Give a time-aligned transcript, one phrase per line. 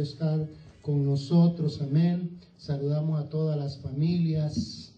[0.00, 0.48] estar
[0.82, 1.80] con nosotros.
[1.82, 2.38] Amén.
[2.56, 4.92] Saludamos a todas las familias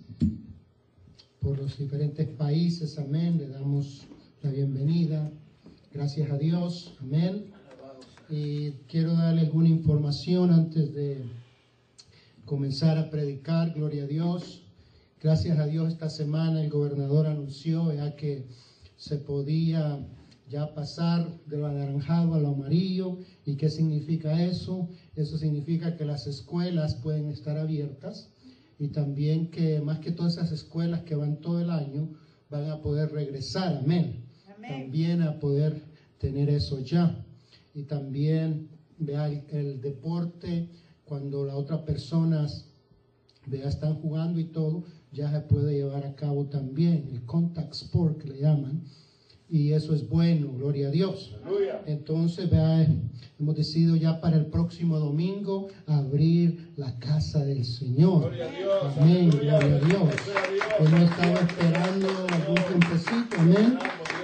[1.41, 2.99] por los diferentes países.
[2.99, 3.39] Amén.
[3.39, 4.03] Le damos
[4.43, 5.31] la bienvenida.
[5.93, 6.95] Gracias a Dios.
[7.01, 7.47] Amén.
[8.29, 11.25] Y quiero darle alguna información antes de
[12.45, 13.75] comenzar a predicar.
[13.75, 14.63] Gloria a Dios.
[15.23, 18.47] Gracias a Dios esta semana el gobernador anunció ya que
[18.97, 19.99] se podía
[20.49, 23.19] ya pasar de lo anaranjado a lo amarillo.
[23.51, 24.89] ¿Y qué significa eso?
[25.17, 28.29] Eso significa que las escuelas pueden estar abiertas
[28.79, 32.11] y también que más que todas esas escuelas que van todo el año
[32.49, 34.25] van a poder regresar, amén.
[34.69, 35.83] También a poder
[36.19, 37.25] tener eso ya.
[37.75, 40.69] Y también vea el, deporte,
[41.05, 42.67] cuando las otras personas
[43.47, 48.19] vea están jugando y todo, ya se puede llevar a cabo también el contact sport
[48.19, 48.85] que le llaman
[49.51, 51.37] y eso es bueno, gloria a Dios.
[51.85, 52.87] Entonces, vea,
[53.39, 58.33] hemos decidido ya para el próximo domingo abrir la casa del Señor.
[58.97, 60.15] Amén, gloria a Dios.
[60.79, 63.79] Hemos estado esperando algún tiempecito, amén.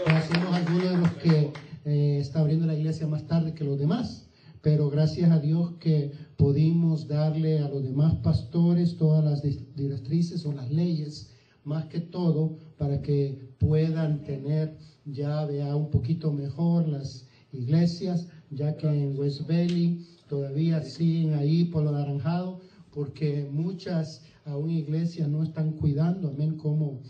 [0.06, 1.52] Hacemos algunos de los que
[1.84, 4.28] eh, está abriendo la iglesia más tarde que los demás.
[4.62, 10.52] Pero gracias a Dios que pudimos darle a los demás pastores todas las directrices o
[10.52, 11.32] las leyes,
[11.64, 14.76] más que todo, para que puedan tener
[15.06, 21.64] ya vea un poquito mejor las iglesias, ya que en West Valley todavía siguen ahí
[21.64, 22.60] por lo naranjado,
[22.92, 27.00] porque muchas aún iglesias no están cuidando, amén, cómo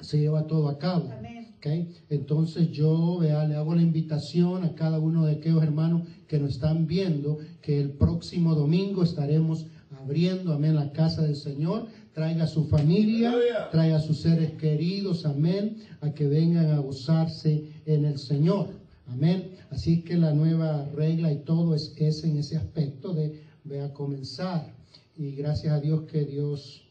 [0.00, 1.10] se lleva todo a cabo.
[1.58, 1.92] Okay.
[2.08, 6.52] Entonces yo vea, le hago la invitación a cada uno de aquellos hermanos que nos
[6.52, 9.66] están viendo que el próximo domingo estaremos
[10.00, 11.88] abriendo, amén, la casa del Señor
[12.18, 13.32] traiga a su familia,
[13.70, 18.70] traiga a sus seres queridos, amén, a que vengan a gozarse en el Señor,
[19.06, 19.54] amén.
[19.70, 24.74] Así que la nueva regla y todo es, en ese aspecto de, ve a comenzar.
[25.16, 26.82] Y gracias a Dios que Dios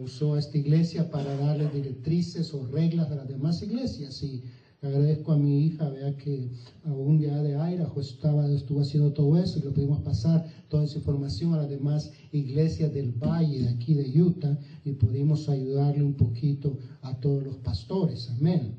[0.00, 4.20] usó a esta iglesia para darle directrices o reglas a las demás iglesias.
[4.24, 4.42] Y
[4.82, 6.50] agradezco a mi hija, vea que
[6.84, 10.98] aún ya de Aira estaba, estuvo haciendo todo eso y lo pudimos pasar toda esa
[10.98, 16.14] información a las demás iglesias del valle de aquí de Utah y pudimos ayudarle un
[16.14, 18.30] poquito a todos los pastores.
[18.30, 18.76] Amén.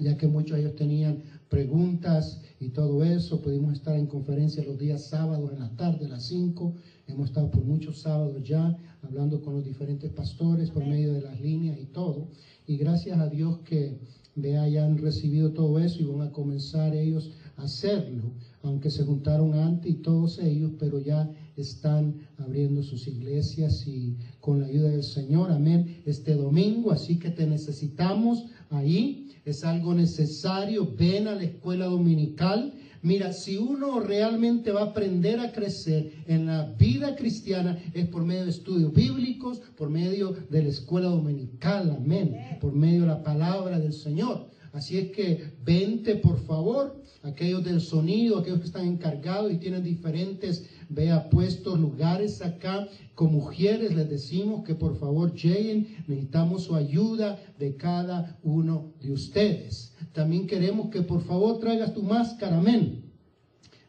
[0.00, 4.78] Ya que muchos de ellos tenían preguntas y todo eso, pudimos estar en conferencia los
[4.78, 6.74] días sábados en la tarde a las 5.
[7.06, 11.40] Hemos estado por muchos sábados ya hablando con los diferentes pastores por medio de las
[11.40, 12.28] líneas y todo.
[12.66, 14.00] Y gracias a Dios que
[14.36, 19.54] Vea, hayan recibido todo eso y van a comenzar ellos a hacerlo, aunque se juntaron
[19.54, 25.04] antes y todos ellos, pero ya están abriendo sus iglesias y con la ayuda del
[25.04, 31.44] Señor, amén, este domingo, así que te necesitamos ahí, es algo necesario, ven a la
[31.44, 37.78] escuela dominical, Mira, si uno realmente va a aprender a crecer en la vida cristiana
[37.92, 43.02] es por medio de estudios bíblicos, por medio de la escuela dominical, amén, por medio
[43.02, 44.48] de la palabra del Señor.
[44.72, 49.84] Así es que vente por favor, aquellos del sonido, aquellos que están encargados y tienen
[49.84, 50.64] diferentes,
[50.94, 52.88] vea, puestos lugares acá.
[53.14, 59.12] Con mujeres les decimos que por favor lleguen, necesitamos su ayuda de cada uno de
[59.12, 59.94] ustedes.
[60.12, 63.12] También queremos que por favor traigas tu máscara, amén.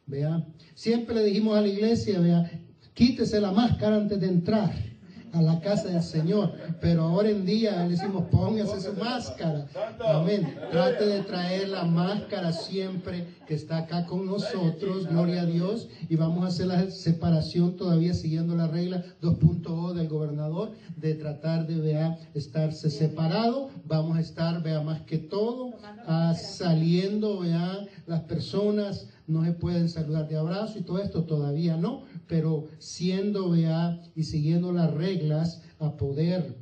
[0.07, 2.61] Vea, siempre le dijimos a la iglesia, vea,
[2.93, 4.94] quítese la máscara antes de entrar
[5.35, 6.53] a la casa del Señor.
[6.79, 9.67] Pero ahora en día le decimos, póngase su máscara.
[10.07, 10.55] Amén.
[10.71, 15.07] Trate de traer la máscara siempre que está acá con nosotros.
[15.07, 15.89] Gloria a Dios.
[16.09, 21.67] Y vamos a hacer la separación todavía siguiendo la regla 2.0 del gobernador de tratar
[21.67, 23.69] de vea, estarse separado.
[23.85, 25.73] Vamos a estar, vea, más que todo,
[26.07, 31.77] ah, saliendo, vea, las personas no se pueden saludar de abrazo y todo esto todavía
[31.77, 36.55] no, pero siendo vea y siguiendo las reglas a poder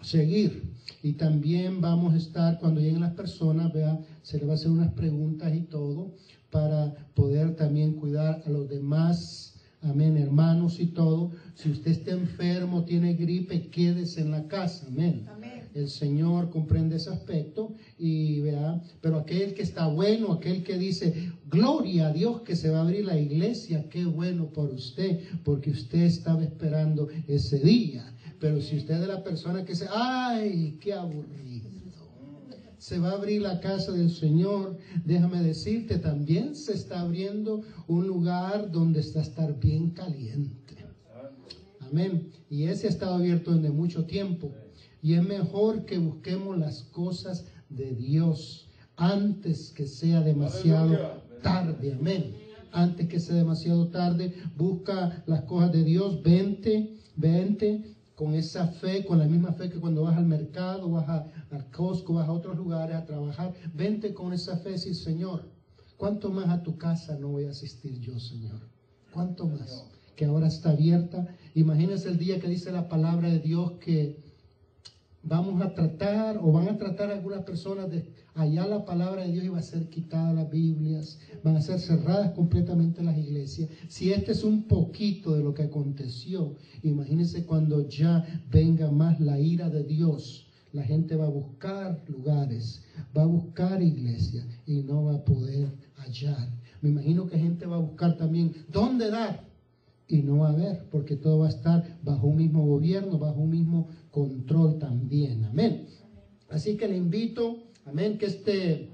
[0.00, 0.74] seguir.
[1.02, 4.70] Y también vamos a estar, cuando lleguen las personas, vea, se le va a hacer
[4.70, 6.12] unas preguntas y todo
[6.50, 9.54] para poder también cuidar a los demás.
[9.82, 11.32] Amén, hermanos y todo.
[11.54, 14.86] Si usted está enfermo, tiene gripe, quédese en la casa.
[14.86, 15.26] Amén.
[15.76, 21.32] El Señor comprende ese aspecto y vea, pero aquel que está bueno, aquel que dice,
[21.50, 25.70] gloria a Dios que se va a abrir la iglesia, qué bueno por usted, porque
[25.70, 28.10] usted estaba esperando ese día.
[28.40, 31.68] Pero si usted es la persona que dice, ay, qué aburrido,
[32.78, 38.06] se va a abrir la casa del Señor, déjame decirte, también se está abriendo un
[38.06, 40.74] lugar donde está estar bien caliente.
[41.80, 42.30] Amén.
[42.48, 44.52] Y ese ha estado abierto desde mucho tiempo.
[45.06, 50.98] Y es mejor que busquemos las cosas de Dios antes que sea demasiado
[51.44, 51.92] tarde.
[51.96, 52.34] Amén.
[52.72, 54.34] antes que sea demasiado tarde.
[54.56, 59.78] Busca las cosas de Dios, vente, vente con esa fe, con la misma fe que
[59.78, 64.12] cuando vas al mercado, vas a, al Costco, vas a otros lugares a trabajar, vente
[64.12, 65.48] con esa fe y decir, Señor,
[65.96, 68.58] ¿cuánto más a tu casa no voy a asistir yo, Señor?
[69.12, 69.84] ¿Cuánto más?
[70.16, 71.28] Que ahora está abierta.
[71.54, 74.25] Imagínense el día que dice la palabra de Dios que
[75.26, 79.44] vamos a tratar o van a tratar algunas personas de allá la palabra de Dios
[79.44, 83.68] y va a ser quitada las Biblias, van a ser cerradas completamente las iglesias.
[83.88, 89.38] Si este es un poquito de lo que aconteció, imagínense cuando ya venga más la
[89.40, 90.46] ira de Dios.
[90.72, 92.82] La gente va a buscar lugares,
[93.16, 96.50] va a buscar iglesias y no va a poder hallar.
[96.82, 99.45] Me imagino que gente va a buscar también dónde dar
[100.08, 103.40] y no va a haber, porque todo va a estar bajo un mismo gobierno, bajo
[103.40, 105.44] un mismo control también.
[105.44, 105.86] Amén.
[106.48, 108.90] Así que le invito, amén, que este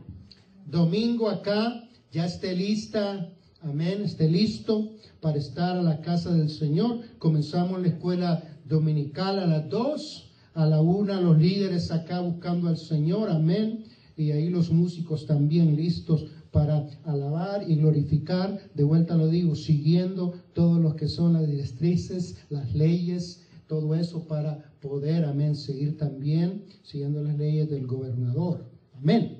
[0.66, 3.30] domingo acá ya esté lista,
[3.60, 7.00] amén, esté listo para estar a la casa del Señor.
[7.18, 12.78] Comenzamos la escuela dominical a las dos, a la una los líderes acá buscando al
[12.78, 13.84] Señor, amén.
[14.16, 20.34] Y ahí los músicos también listos para alabar y glorificar, de vuelta lo digo, siguiendo
[20.52, 26.64] todos los que son las directrices, las leyes, todo eso para poder, amén, seguir también
[26.82, 28.66] siguiendo las leyes del gobernador.
[28.94, 29.38] Amén.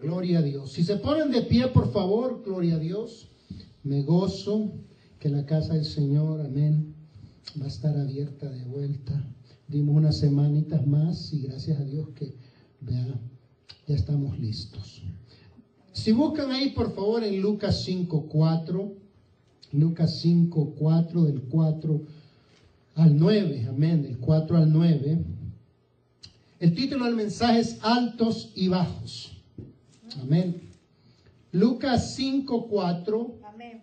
[0.00, 0.72] Gloria a Dios.
[0.72, 3.28] Si se ponen de pie, por favor, gloria a Dios.
[3.82, 4.72] Me gozo
[5.18, 6.94] que la casa del Señor, amén,
[7.60, 9.22] va a estar abierta de vuelta.
[9.68, 12.34] Dimos unas semanitas más y gracias a Dios que,
[13.86, 15.02] ya estamos listos.
[16.00, 18.90] Si buscan ahí, por favor, en Lucas 5.4,
[19.72, 22.00] Lucas 5.4 del 4
[22.94, 25.22] al 9, amén, del 4 al 9.
[26.58, 29.42] El título del mensaje es Altos y Bajos.
[30.22, 30.70] Amén.
[31.52, 33.34] Lucas 5, 4.
[33.44, 33.82] Amén.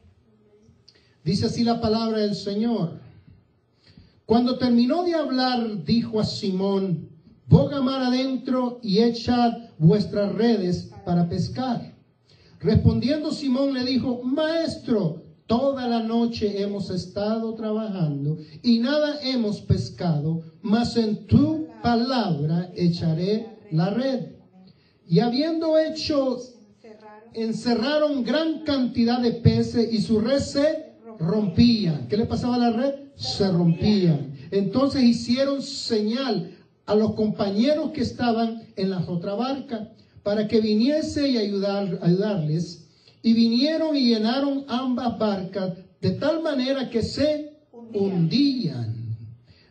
[1.24, 3.00] Dice así la palabra del Señor.
[4.26, 7.10] Cuando terminó de hablar, dijo a Simón,
[7.48, 11.97] boga mar adentro y echad vuestras redes para pescar.
[12.60, 20.42] Respondiendo Simón le dijo, Maestro, Toda la noche hemos estado trabajando y nada hemos pescado,
[20.62, 24.26] mas en tu palabra echaré la red.
[25.08, 26.38] Y habiendo hecho,
[27.34, 32.06] encerraron gran cantidad de peces y su red se rompía.
[32.10, 32.96] ¿Qué le pasaba a la red?
[33.16, 34.20] Se rompía.
[34.52, 39.94] Entonces hicieron señal a los compañeros que estaban en la otra barca
[40.28, 42.86] para que viniese y ayudar, ayudarles
[43.24, 47.54] y vinieron y llenaron ambas barcas de tal manera que se
[47.94, 49.16] hundían.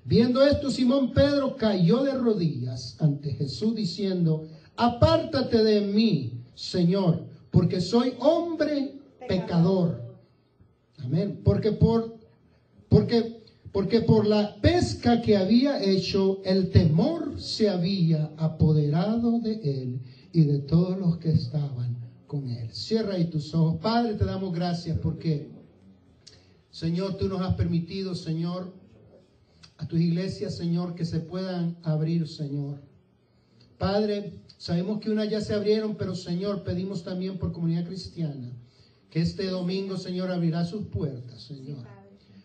[0.02, 7.82] Viendo esto, Simón Pedro cayó de rodillas ante Jesús diciendo, apártate de mí, Señor, porque
[7.82, 8.94] soy hombre
[9.28, 10.00] pecador.
[11.04, 11.38] Amén.
[11.44, 12.16] Porque por,
[12.88, 13.42] porque,
[13.72, 20.00] porque por la pesca que había hecho, el temor se había apoderado de él
[20.36, 21.96] y de todos los que estaban
[22.26, 22.70] con Él.
[22.70, 23.80] Cierra ahí tus ojos.
[23.80, 25.48] Padre, te damos gracias porque,
[26.70, 28.70] Señor, tú nos has permitido, Señor,
[29.78, 32.82] a tus iglesias, Señor, que se puedan abrir, Señor.
[33.78, 38.52] Padre, sabemos que unas ya se abrieron, pero Señor, pedimos también por comunidad cristiana
[39.08, 41.86] que este domingo, Señor, abrirá sus puertas, Señor.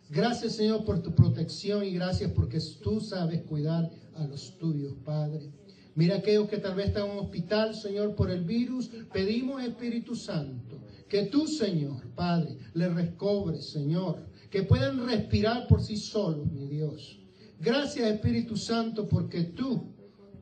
[0.10, 5.51] Gracias, Señor, por tu protección y gracias porque tú sabes cuidar a los tuyos, Padre.
[5.95, 8.89] Mira aquellos que tal vez están en un hospital, Señor, por el virus.
[9.12, 10.79] Pedimos, Espíritu Santo,
[11.10, 17.19] que tú, Señor, Padre, le recobres, Señor, que puedan respirar por sí solos, mi Dios.
[17.60, 19.93] Gracias, Espíritu Santo, porque tú,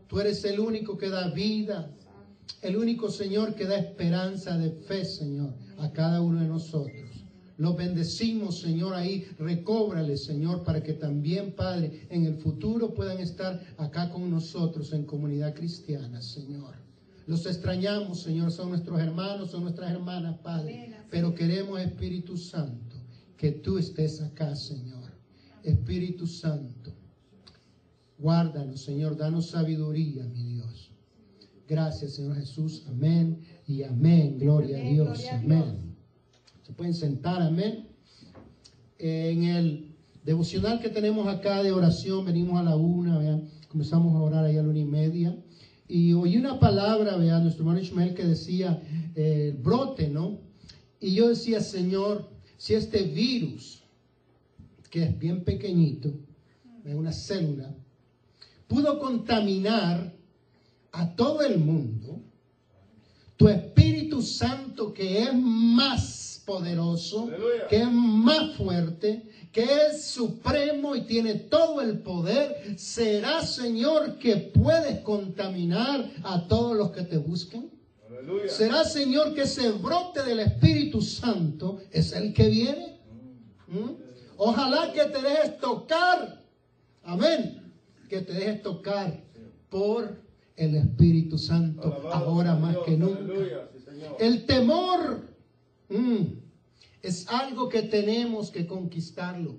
[0.08, 1.92] tú eres el único que da vida,
[2.62, 7.09] el único, Señor, que da esperanza de fe, Señor, a cada uno de nosotros.
[7.60, 9.28] Los bendecimos, Señor, ahí.
[9.38, 15.04] Recóbrale, Señor, para que también, Padre, en el futuro puedan estar acá con nosotros en
[15.04, 16.76] comunidad cristiana, Señor.
[17.28, 20.96] Los extrañamos, Señor, son nuestros hermanos, son nuestras hermanas, Padre.
[21.12, 22.96] Pero queremos, Espíritu Santo,
[23.36, 25.12] que tú estés acá, Señor.
[25.62, 26.94] Espíritu Santo,
[28.18, 30.92] guárdanos, Señor, danos sabiduría, mi Dios.
[31.68, 32.86] Gracias, Señor Jesús.
[32.88, 34.38] Amén y amén.
[34.40, 35.26] Gloria a Dios.
[35.30, 35.89] Amén.
[36.76, 37.88] Pueden sentar, amén.
[38.98, 44.20] En el devocional que tenemos acá de oración, venimos a la una, vean, comenzamos a
[44.20, 45.36] orar ahí a la una y media.
[45.88, 48.82] Y oí una palabra, vean, nuestro hermano Ismael que decía
[49.16, 50.40] eh, brote, ¿no?
[51.00, 53.84] Y yo decía, Señor, si este virus,
[54.90, 56.14] que es bien pequeñito,
[56.86, 57.74] es una célula,
[58.68, 60.14] pudo contaminar
[60.92, 62.22] a todo el mundo,
[63.38, 67.68] tu Espíritu Santo que es más poderoso, Aleluya.
[67.68, 74.36] que es más fuerte, que es supremo y tiene todo el poder, será Señor que
[74.38, 77.70] puedes contaminar a todos los que te busquen.
[78.10, 78.50] Aleluya.
[78.50, 83.00] Será Señor que ese brote del Espíritu Santo es el que viene.
[83.68, 83.92] ¿Mm?
[84.38, 86.42] Ojalá que te dejes tocar.
[87.04, 87.72] Amén.
[88.10, 89.22] Que te dejes tocar
[89.70, 90.20] por
[90.56, 92.86] el Espíritu Santo Alabado ahora más Dios.
[92.86, 93.20] que nunca.
[93.20, 94.02] Aleluya, sí.
[94.20, 95.29] El temor
[95.90, 96.24] mm,
[97.02, 99.58] es algo que tenemos que conquistarlo.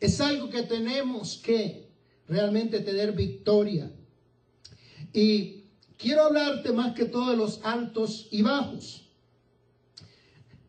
[0.00, 1.88] Es algo que tenemos que
[2.28, 3.90] realmente tener victoria.
[5.12, 5.64] Y
[5.96, 9.08] quiero hablarte más que todo de los altos y bajos.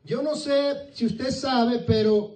[0.06, 2.36] Yo no sé si usted sabe, pero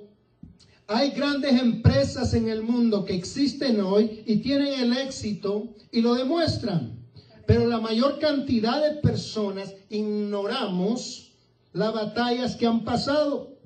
[0.88, 6.15] hay grandes empresas en el mundo que existen hoy y tienen el éxito y lo
[6.15, 6.98] demuestran.
[7.46, 11.26] Pero la mayor cantidad de personas ignoramos
[11.74, 13.58] las batallas que han pasado.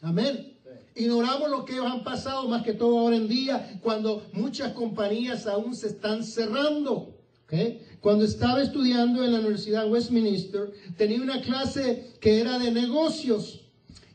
[0.00, 0.58] Amén.
[0.94, 5.46] Ignoramos lo que ellos han pasado más que todo ahora en día, cuando muchas compañías
[5.46, 7.16] aún se están cerrando.
[7.44, 7.54] ¿ok?
[8.00, 13.60] Cuando estaba estudiando en la Universidad Westminster, tenía una clase que era de negocios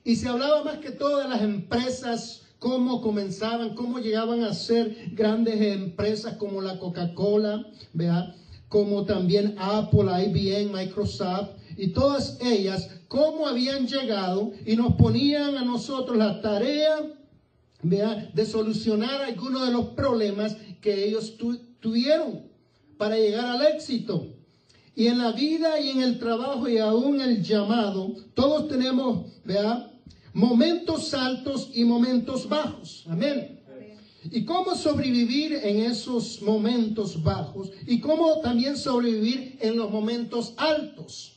[0.03, 5.11] y se hablaba más que todo de las empresas, cómo comenzaban, cómo llegaban a ser
[5.13, 8.35] grandes empresas como la Coca-Cola, ¿vea?
[8.69, 15.63] como también Apple, IBM, Microsoft y todas ellas, cómo habían llegado y nos ponían a
[15.63, 16.99] nosotros la tarea
[17.83, 18.29] ¿vea?
[18.33, 22.43] de solucionar algunos de los problemas que ellos tu- tuvieron
[22.97, 24.27] para llegar al éxito.
[24.95, 29.91] Y en la vida y en el trabajo y aún el llamado, todos tenemos, ¿vea?
[30.33, 33.05] Momentos altos y momentos bajos.
[33.07, 33.59] Amén.
[34.31, 41.36] Y cómo sobrevivir en esos momentos bajos y cómo también sobrevivir en los momentos altos.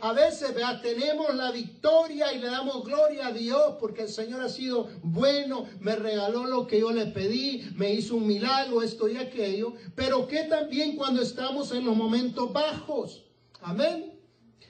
[0.00, 4.48] A veces tenemos la victoria y le damos gloria a Dios porque el Señor ha
[4.48, 9.16] sido bueno, me regaló lo que yo le pedí, me hizo un milagro, esto y
[9.16, 9.74] aquello.
[9.94, 13.24] Pero que también cuando estamos en los momentos bajos.
[13.60, 14.12] Amén.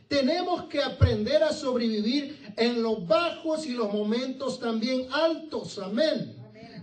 [0.09, 5.79] Tenemos que aprender a sobrevivir en los bajos y los momentos también altos.
[5.79, 6.37] Amén.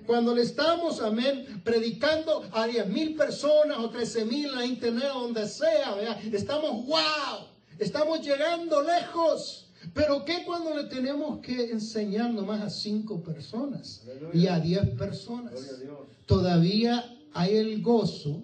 [0.05, 5.47] Cuando le estamos, amén, predicando a 10 mil personas o 13 mil en internet, donde
[5.47, 9.59] sea, estamos, wow, estamos llegando lejos.
[9.93, 14.03] Pero ¿qué cuando le tenemos que enseñar nomás a 5 personas
[14.33, 15.51] y a 10 personas?
[15.51, 15.99] Gloria a Dios.
[16.25, 18.43] Todavía hay el gozo,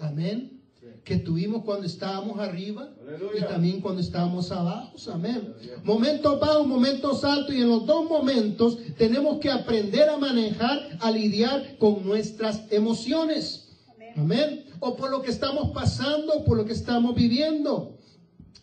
[0.00, 0.60] amén,
[1.02, 3.48] que tuvimos cuando estábamos arriba y Aleluya.
[3.48, 5.54] también cuando estábamos abajo, amén.
[5.82, 11.10] Momentos bajos, momentos altos y en los dos momentos tenemos que aprender a manejar, a
[11.10, 13.68] lidiar con nuestras emociones,
[14.14, 14.66] amén.
[14.78, 17.96] O por lo que estamos pasando, por lo que estamos viviendo.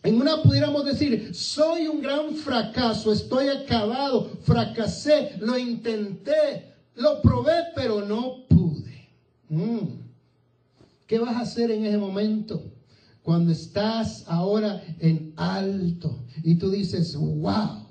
[0.03, 7.53] En una pudiéramos decir, soy un gran fracaso, estoy acabado, fracasé, lo intenté, lo probé,
[7.75, 9.10] pero no pude.
[9.50, 10.00] Mm.
[11.06, 12.72] ¿Qué vas a hacer en ese momento?
[13.24, 17.88] Cuando estás ahora en alto y tú dices, wow,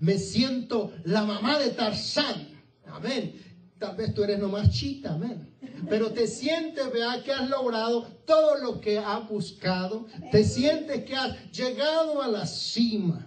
[0.00, 2.48] me siento la mamá de Tarzán.
[2.86, 3.34] Amén.
[3.78, 5.48] Tal vez tú eres nomás chita, amén.
[5.88, 10.06] Pero te sientes, vea, que has logrado todo lo que has buscado.
[10.32, 13.26] Te sientes que has llegado a la cima.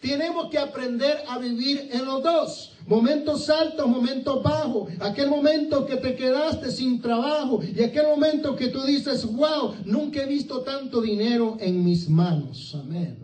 [0.00, 2.72] Tenemos que aprender a vivir en los dos.
[2.86, 4.92] Momentos altos, momentos bajos.
[5.00, 10.22] Aquel momento que te quedaste sin trabajo y aquel momento que tú dices, wow, nunca
[10.22, 12.76] he visto tanto dinero en mis manos.
[12.78, 13.18] Amén.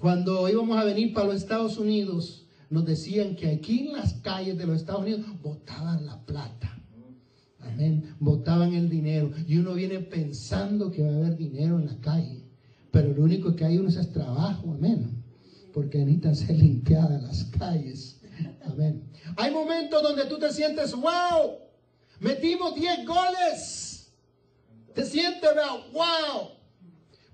[0.00, 4.56] Cuando íbamos a venir para los Estados Unidos, nos decían que aquí en las calles
[4.56, 6.67] de los Estados Unidos botaban la plata.
[7.72, 8.14] Amén.
[8.18, 9.30] Botaban el dinero.
[9.46, 12.42] Y uno viene pensando que va a haber dinero en la calle.
[12.90, 14.72] Pero lo único que hay uno es trabajo.
[14.72, 15.22] Amén.
[15.72, 18.20] Porque necesitan ser limpiadas las calles.
[18.64, 19.04] Amén.
[19.36, 21.58] Hay momentos donde tú te sientes, wow,
[22.20, 24.12] metimos 10 goles.
[24.94, 25.50] Te sientes,
[25.92, 26.50] wow.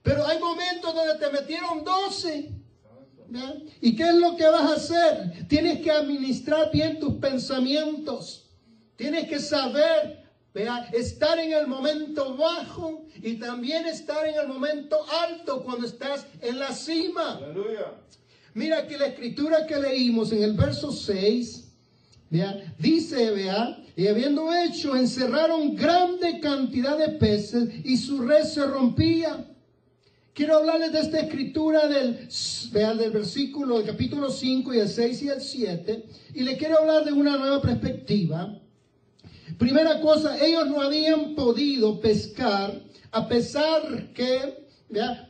[0.02, 2.50] Pero hay momentos donde te metieron 12.
[3.28, 3.56] ¿verdad?
[3.80, 5.48] ¿Y qué es lo que vas a hacer?
[5.48, 8.50] Tienes que administrar bien tus pensamientos.
[8.96, 10.23] Tienes que saber,
[10.54, 10.94] ¿verdad?
[10.94, 14.96] estar en el momento bajo y también estar en el momento
[15.26, 17.38] alto cuando estás en la cima.
[17.38, 17.92] Aleluya.
[18.54, 21.72] Mira que la escritura que leímos en el verso 6,
[22.30, 28.64] vea, dice, vea, y habiendo hecho, encerraron grande cantidad de peces y su red se
[28.64, 29.50] rompía.
[30.32, 32.28] Quiero hablarles de esta escritura del,
[32.70, 36.78] vea, del versículo, del capítulo 5 y el 6 y el 7, y le quiero
[36.78, 38.60] hablar de una nueva perspectiva.
[39.58, 42.80] Primera cosa, ellos no habían podido pescar
[43.12, 44.64] a pesar que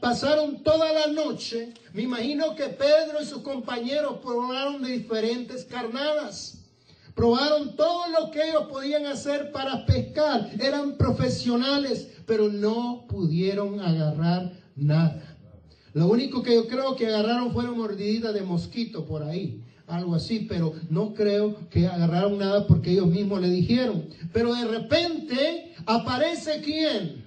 [0.00, 1.75] pasaron toda la noche.
[1.92, 6.61] Me imagino que Pedro y sus compañeros probaron de diferentes carnadas.
[7.14, 10.50] Probaron todo lo que ellos podían hacer para pescar.
[10.61, 15.37] Eran profesionales, pero no pudieron agarrar nada.
[15.92, 20.47] Lo único que yo creo que agarraron fueron mordiditas de mosquito por ahí algo así,
[20.49, 24.05] pero no creo que agarraron nada porque ellos mismos le dijeron.
[24.33, 27.24] Pero de repente aparece quién?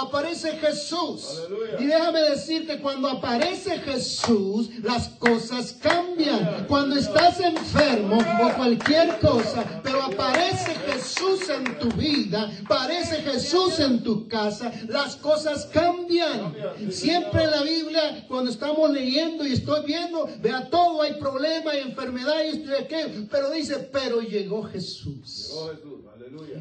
[0.00, 1.42] Aparece Jesús.
[1.78, 6.66] Y déjame decirte, cuando aparece Jesús, las cosas cambian.
[6.66, 14.02] Cuando estás enfermo o cualquier cosa, pero aparece Jesús en tu vida, aparece Jesús en
[14.02, 16.54] tu casa, las cosas cambian.
[16.90, 21.80] Siempre en la Biblia, cuando estamos leyendo y estoy viendo, vea todo, hay problema, hay
[21.80, 25.52] enfermedad y esto y aquello, pero dice, pero llegó Jesús.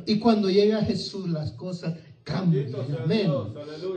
[0.05, 1.95] Y cuando llega Jesús, las cosas
[2.29, 3.31] Amén.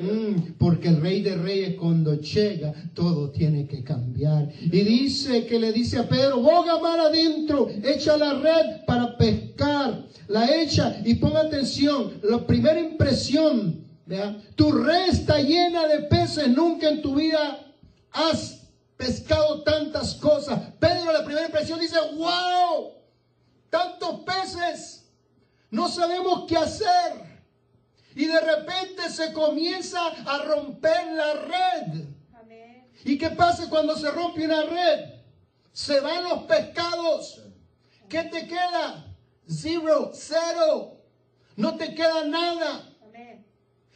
[0.00, 4.49] Mm, porque el rey de reyes cuando llega, todo tiene que cambiar.
[4.60, 10.06] Y dice que le dice a Pedro, boga mar adentro, echa la red para pescar.
[10.28, 13.84] La echa y ponga atención, la primera impresión,
[14.54, 17.75] tu red está llena de peces, nunca en tu vida
[18.12, 20.60] has pescado tantas cosas.
[20.78, 22.92] Pedro, la primera impresión dice, wow,
[23.70, 25.10] tantos peces,
[25.70, 27.29] no sabemos qué hacer.
[28.14, 32.04] Y de repente se comienza a romper la red.
[33.04, 35.20] ¿Y qué pasa cuando se rompe una red?
[35.72, 37.40] Se van los pescados.
[38.08, 39.06] ¿Qué te queda?
[39.48, 40.98] Zero, cero.
[41.56, 42.86] No te queda nada.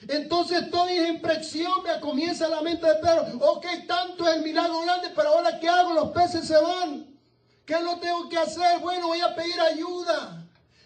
[0.09, 3.26] Entonces toda impresión me comienza la mente de Pedro.
[3.40, 5.92] Ok, tanto es el milagro grande, pero ahora ¿qué hago?
[5.94, 7.07] Los peces se van.
[7.64, 8.81] ¿Qué lo tengo que hacer?
[8.81, 10.43] Bueno, voy a pedir ayuda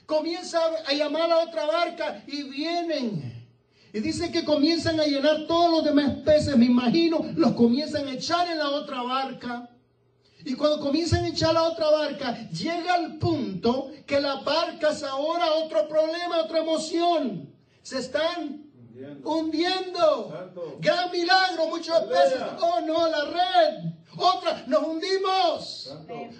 [0.09, 3.47] comienza a llamar a otra barca y vienen.
[3.93, 8.13] Y dice que comienzan a llenar todos los demás peces, me imagino, los comienzan a
[8.13, 9.69] echar en la otra barca.
[10.47, 15.53] Y cuando comienzan a echar la otra barca, llega al punto que las barcas ahora
[15.53, 17.53] otro problema, otra emoción.
[17.83, 18.65] Se están
[19.25, 20.79] hundiendo.
[20.81, 22.43] Gran milagro, muchos peces.
[22.63, 23.93] Oh no, la red.
[24.17, 25.95] Otra, nos hundimos.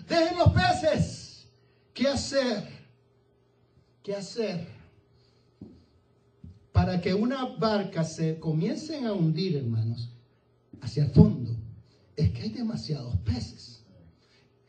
[0.09, 1.49] Dejen los peces.
[1.93, 2.78] ¿Qué hacer?
[4.09, 4.67] Qué hacer
[6.73, 10.09] para que una barca se comiencen a hundir, hermanos,
[10.81, 11.55] hacia el fondo,
[12.17, 13.85] es que hay demasiados peces.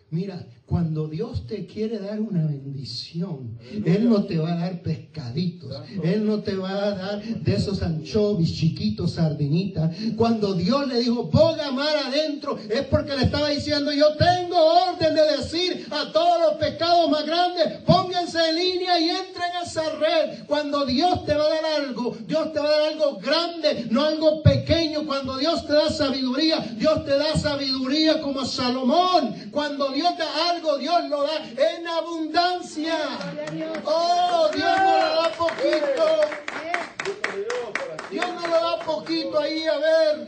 [0.09, 5.75] Mira, cuando Dios te quiere dar una bendición, Él no te va a dar pescaditos,
[6.03, 9.95] Él no te va a dar de esos anchovis chiquitos, sardinitas.
[10.15, 14.57] Cuando Dios le dijo, ponga mar adentro, es porque le estaba diciendo, yo tengo
[14.91, 19.63] orden de decir a todos los pescados más grandes, pónganse en línea y entren a
[19.63, 20.45] esa red.
[20.45, 24.03] Cuando Dios te va a dar algo, Dios te va a dar algo grande, no
[24.03, 25.07] algo pequeño.
[25.07, 29.49] Cuando Dios te da sabiduría, Dios te da sabiduría como Salomón.
[29.51, 32.95] Cuando Dios te da algo, Dios lo da en abundancia.
[33.85, 36.05] Oh, Dios no lo da poquito.
[38.11, 40.27] Dios no lo da poquito ahí, a ver.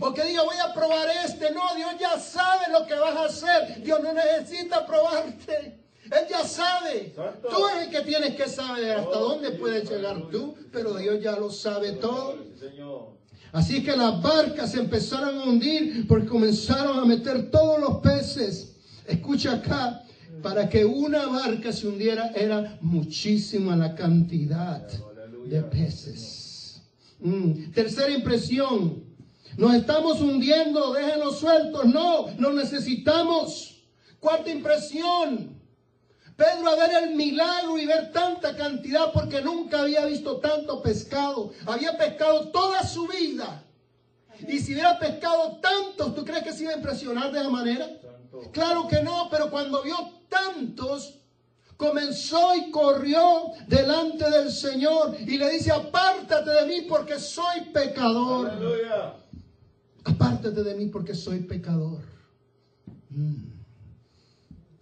[0.00, 1.50] O que diga, voy a probar este.
[1.52, 3.82] No, Dios ya sabe lo que vas a hacer.
[3.82, 5.78] Dios no necesita probarte.
[6.04, 7.14] Él ya sabe.
[7.14, 11.22] Tú eres el que tienes que saber hasta oh, dónde puedes llegar tú, pero Dios
[11.22, 12.38] ya lo sabe todo.
[13.52, 18.70] Así que las barcas empezaron a hundir porque comenzaron a meter todos los peces.
[19.10, 20.04] Escucha acá,
[20.42, 24.86] para que una barca se hundiera era muchísima la cantidad
[25.46, 26.82] de peces.
[27.18, 27.72] Mm.
[27.72, 29.04] Tercera impresión,
[29.56, 31.84] nos estamos hundiendo, déjenos sueltos.
[31.86, 33.82] No, nos necesitamos.
[34.20, 35.60] Cuarta impresión,
[36.36, 41.52] Pedro a ver el milagro y ver tanta cantidad porque nunca había visto tanto pescado.
[41.66, 43.64] Había pescado toda su vida.
[44.46, 47.90] Y si hubiera pescado tantos, ¿tú crees que se iba a impresionar de esa manera?
[48.52, 49.96] Claro que no, pero cuando vio
[50.28, 51.20] tantos,
[51.76, 58.52] comenzó y corrió delante del Señor y le dice, apártate de mí porque soy pecador.
[60.04, 62.00] Apártate de mí porque soy pecador.
[63.10, 63.59] Mm.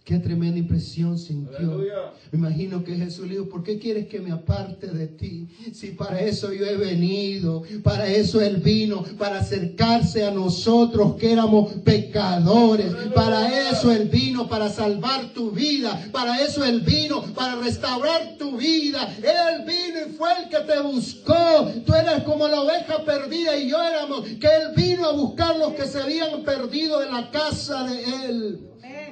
[0.09, 1.85] Qué tremenda impresión sintió.
[2.31, 5.47] Me imagino que Jesús le dijo, ¿por qué quieres que me aparte de ti?
[5.71, 11.31] Si para eso yo he venido, para eso Él vino, para acercarse a nosotros que
[11.31, 12.91] éramos pecadores.
[13.13, 16.09] Para eso Él vino, para salvar tu vida.
[16.11, 19.15] Para eso Él vino, para restaurar tu vida.
[19.17, 21.71] Él vino y fue el que te buscó.
[21.85, 25.73] Tú eras como la oveja perdida y yo éramos, que Él vino a buscar los
[25.73, 28.59] que se habían perdido en la casa de Él.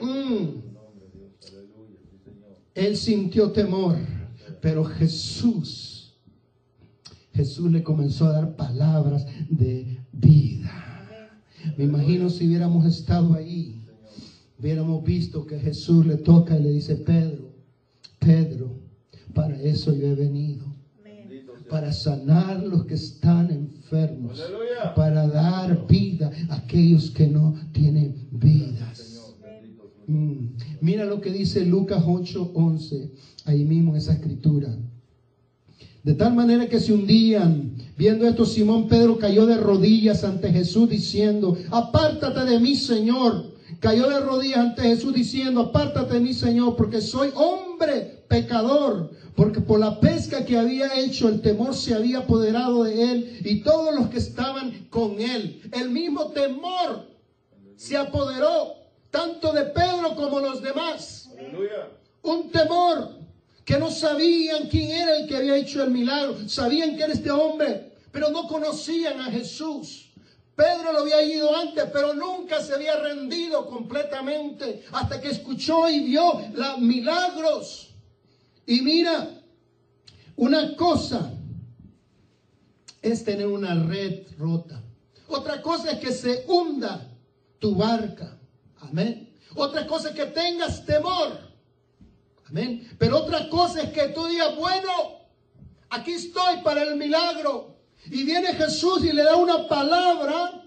[0.02, 0.67] Mm.
[2.78, 3.98] Él sintió temor,
[4.62, 6.14] pero Jesús,
[7.34, 10.72] Jesús le comenzó a dar palabras de, vida.
[11.78, 13.84] Me imagino si hubiéramos estado ahí,
[14.60, 17.52] hubiéramos visto que Jesús le toca y le dice, Pedro,
[18.20, 18.80] Pedro,
[19.34, 20.78] para eso yo he venido
[21.70, 24.96] para sanar los que están enfermos, Aleluya.
[24.96, 28.98] para dar vida a aquellos que no tienen vidas.
[28.98, 30.16] Señor, bendito sea.
[30.16, 30.56] Mm.
[30.82, 33.12] Mira lo que dice Lucas 8:11,
[33.46, 34.76] ahí mismo en esa escritura.
[36.08, 37.76] De tal manera que se hundían.
[37.98, 43.52] Viendo esto, Simón Pedro cayó de rodillas ante Jesús diciendo, apártate de mí, Señor.
[43.82, 49.12] Cayó de rodillas ante Jesús diciendo, apártate de mí, Señor, porque soy hombre pecador.
[49.36, 53.60] Porque por la pesca que había hecho, el temor se había apoderado de él y
[53.60, 55.62] todos los que estaban con él.
[55.74, 57.06] El mismo temor
[57.76, 58.77] se apoderó
[59.12, 61.30] tanto de Pedro como los demás.
[61.38, 61.90] Aleluya.
[62.24, 63.18] Un temor
[63.64, 66.48] que no sabían quién era el que había hecho el milagro.
[66.48, 70.08] Sabían que era este hombre, pero no conocían a Jesús.
[70.56, 76.00] Pedro lo había ido antes, pero nunca se había rendido completamente hasta que escuchó y
[76.00, 77.94] vio los milagros.
[78.66, 79.30] Y mira,
[80.36, 81.32] una cosa
[83.02, 84.82] es tener una red rota.
[85.28, 87.08] Otra cosa es que se hunda
[87.60, 88.38] tu barca.
[88.82, 89.36] Amén.
[89.56, 91.40] Otra cosa es que tengas temor.
[92.48, 92.96] Amén.
[92.98, 95.22] Pero otra cosa es que tú digas, bueno,
[95.90, 97.76] aquí estoy para el milagro.
[98.06, 100.64] Y viene Jesús y le da una palabra,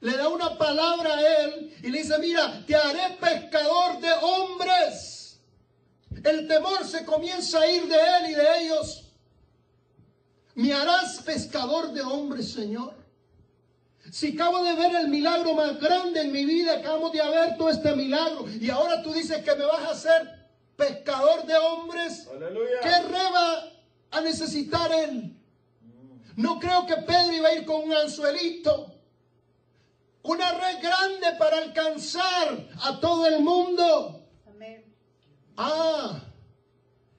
[0.00, 5.40] le da una palabra a él y le dice, mira, te haré pescador de hombres.
[6.22, 9.04] El temor se comienza a ir de él y de ellos.
[10.54, 12.97] ¿Me harás pescador de hombres, Señor?
[14.10, 17.68] Si acabo de ver el milagro más grande en mi vida, acabo de ver todo
[17.70, 22.80] este milagro y ahora tú dices que me vas a hacer pescador de hombres, Aleluya.
[22.82, 23.72] ¿qué re va
[24.10, 25.36] a necesitar él?
[26.36, 28.94] No creo que Pedro iba a ir con un anzuelito,
[30.22, 34.24] una red grande para alcanzar a todo el mundo.
[34.46, 34.84] Amén.
[35.56, 36.22] Ah,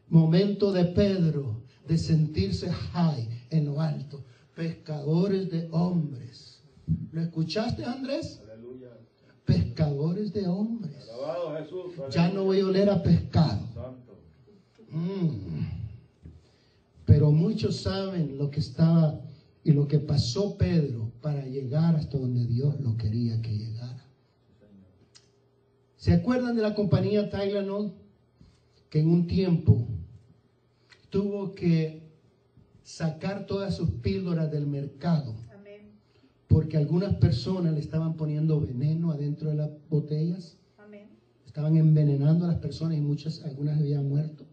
[0.08, 4.24] momento de Pedro de sentirse high en lo alto,
[4.56, 6.49] pescadores de hombres.
[7.12, 8.42] ¿Lo escuchaste, Andrés?
[8.44, 8.90] Aleluya.
[9.46, 11.10] Pescadores de hombres.
[11.10, 11.94] Alabado Jesús.
[12.12, 13.68] Ya no voy a oler a pescado.
[13.74, 14.20] Santo.
[14.90, 15.68] Mm.
[17.06, 19.20] Pero muchos saben lo que estaba
[19.64, 24.06] y lo que pasó Pedro para llegar hasta donde Dios lo quería que llegara.
[25.98, 27.94] ¿Se acuerdan de la compañía Tylenol?
[28.90, 29.88] Que en un tiempo
[31.10, 32.10] tuvo que
[32.84, 35.36] sacar todas sus píldoras del mercado.
[36.50, 41.08] Porque algunas personas le estaban poniendo veneno adentro de las botellas, Amén.
[41.46, 44.46] estaban envenenando a las personas y muchas, algunas habían muerto.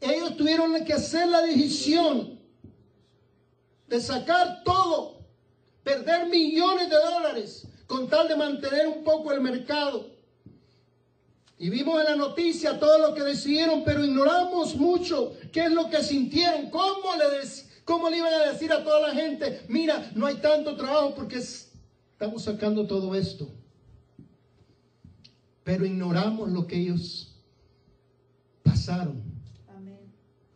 [0.00, 2.40] Ellos tuvieron que hacer la decisión
[3.88, 5.20] de sacar todo,
[5.84, 10.10] perder millones de dólares con tal de mantener un poco el mercado.
[11.56, 15.88] Y vimos en la noticia todo lo que decidieron, pero ignoramos mucho qué es lo
[15.88, 20.12] que sintieron, cómo le, des- cómo le iban a decir a toda la gente, mira,
[20.14, 21.72] no hay tanto trabajo porque es-
[22.12, 23.50] estamos sacando todo esto.
[25.64, 27.36] Pero ignoramos lo que ellos
[28.62, 29.20] pasaron.
[29.76, 29.98] Amén.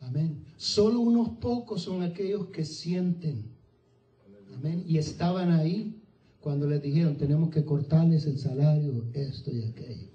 [0.00, 0.44] Amén.
[0.56, 3.50] Solo unos pocos son aquellos que sienten.
[4.54, 4.84] Amén.
[4.86, 6.00] Y estaban ahí
[6.40, 10.08] cuando les dijeron, tenemos que cortarles el salario, esto y aquello.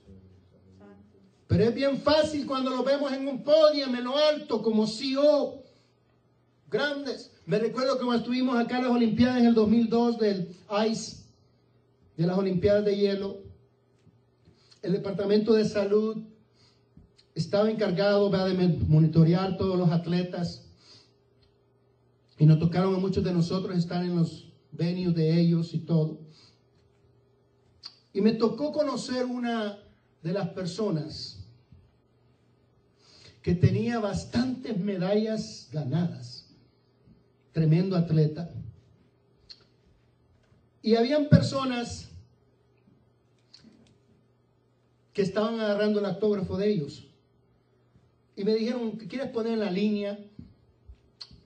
[1.47, 5.58] Pero es bien fácil cuando lo vemos en un podio, en lo alto, como CEO,
[6.69, 7.31] grandes.
[7.45, 10.55] Me recuerdo que estuvimos acá en las Olimpiadas en el 2002 del
[10.89, 11.17] ICE,
[12.17, 13.49] de las Olimpiadas de Hielo,
[14.81, 16.23] el Departamento de Salud
[17.35, 20.65] estaba encargado de monitorear todos los atletas
[22.37, 26.21] y nos tocaron a muchos de nosotros estar en los venues de ellos y todo.
[28.13, 29.77] Y me tocó conocer una
[30.23, 31.45] de las personas
[33.41, 36.38] que tenía bastantes medallas ganadas,
[37.51, 38.51] tremendo atleta.
[40.81, 42.09] Y habían personas
[45.13, 47.07] que estaban agarrando el autógrafo de ellos.
[48.35, 50.17] Y me dijeron, ¿qué quieres poner en la línea?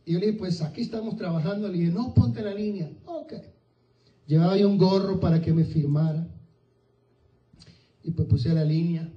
[0.05, 1.67] Y yo le dije, pues aquí estamos trabajando.
[1.67, 2.91] Le dije, no, ponte en la línea.
[3.05, 3.33] Ok.
[4.27, 6.27] Llevaba yo un gorro para que me firmara.
[8.03, 9.11] Y pues puse la línea.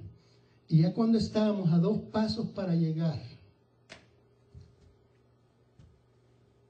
[0.67, 3.21] Y ya cuando estábamos a dos pasos para llegar,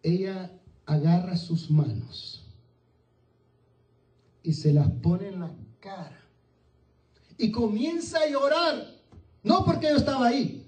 [0.08, 0.52] ella
[0.86, 2.46] agarra sus manos
[4.42, 6.24] y se las pone en la cara.
[7.38, 8.96] Y comienza a llorar.
[9.44, 10.66] No porque yo estaba ahí.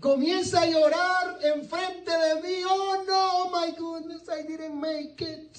[0.00, 2.62] Comienza a llorar enfrente de mí.
[2.68, 5.58] Oh no, my goodness, I didn't make it.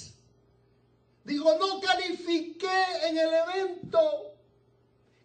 [1.82, 4.36] califiqué en el evento.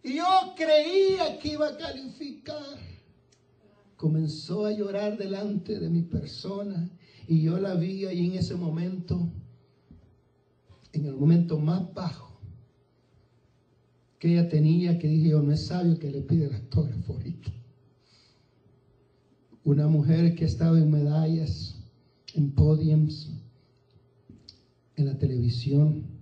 [0.02, 2.78] Y yo creía que iba a calificar.
[3.98, 6.88] Comenzó a llorar delante de mi persona
[7.26, 9.28] y yo la vi ahí en ese momento,
[10.92, 12.38] en el momento más bajo
[14.20, 17.52] que ella tenía, que dije yo, no es sabio que le pide el autógrafo ahorita.
[19.64, 21.76] Una mujer que estaba en medallas,
[22.34, 23.30] en podiums,
[24.94, 26.17] en la televisión.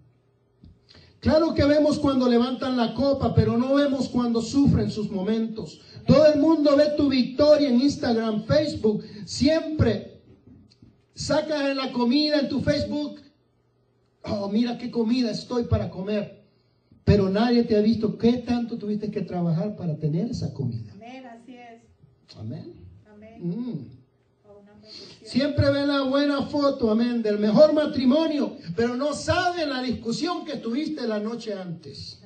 [1.26, 5.80] Claro que vemos cuando levantan la copa, pero no vemos cuando sufren sus momentos.
[6.06, 9.02] Todo el mundo ve tu victoria en Instagram, Facebook.
[9.24, 10.20] Siempre
[11.14, 13.22] sacas la comida en tu Facebook.
[14.22, 16.44] Oh, mira qué comida estoy para comer.
[17.02, 20.92] Pero nadie te ha visto qué tanto tuviste que trabajar para tener esa comida.
[20.92, 21.82] Amén, así es.
[22.36, 22.72] Amén.
[23.04, 23.40] Amén.
[23.40, 23.95] Mm.
[25.26, 30.58] Siempre ven la buena foto, amén, del mejor matrimonio, pero no saben la discusión que
[30.58, 32.20] tuviste la noche antes.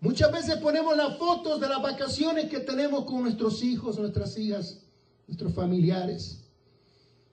[0.00, 4.80] Muchas veces ponemos las fotos de las vacaciones que tenemos con nuestros hijos, nuestras hijas,
[5.28, 6.42] nuestros familiares.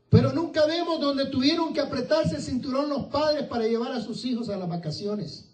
[0.10, 4.24] Pero nunca vemos donde tuvieron que apretarse el cinturón los padres para llevar a sus
[4.26, 5.50] hijos a las vacaciones.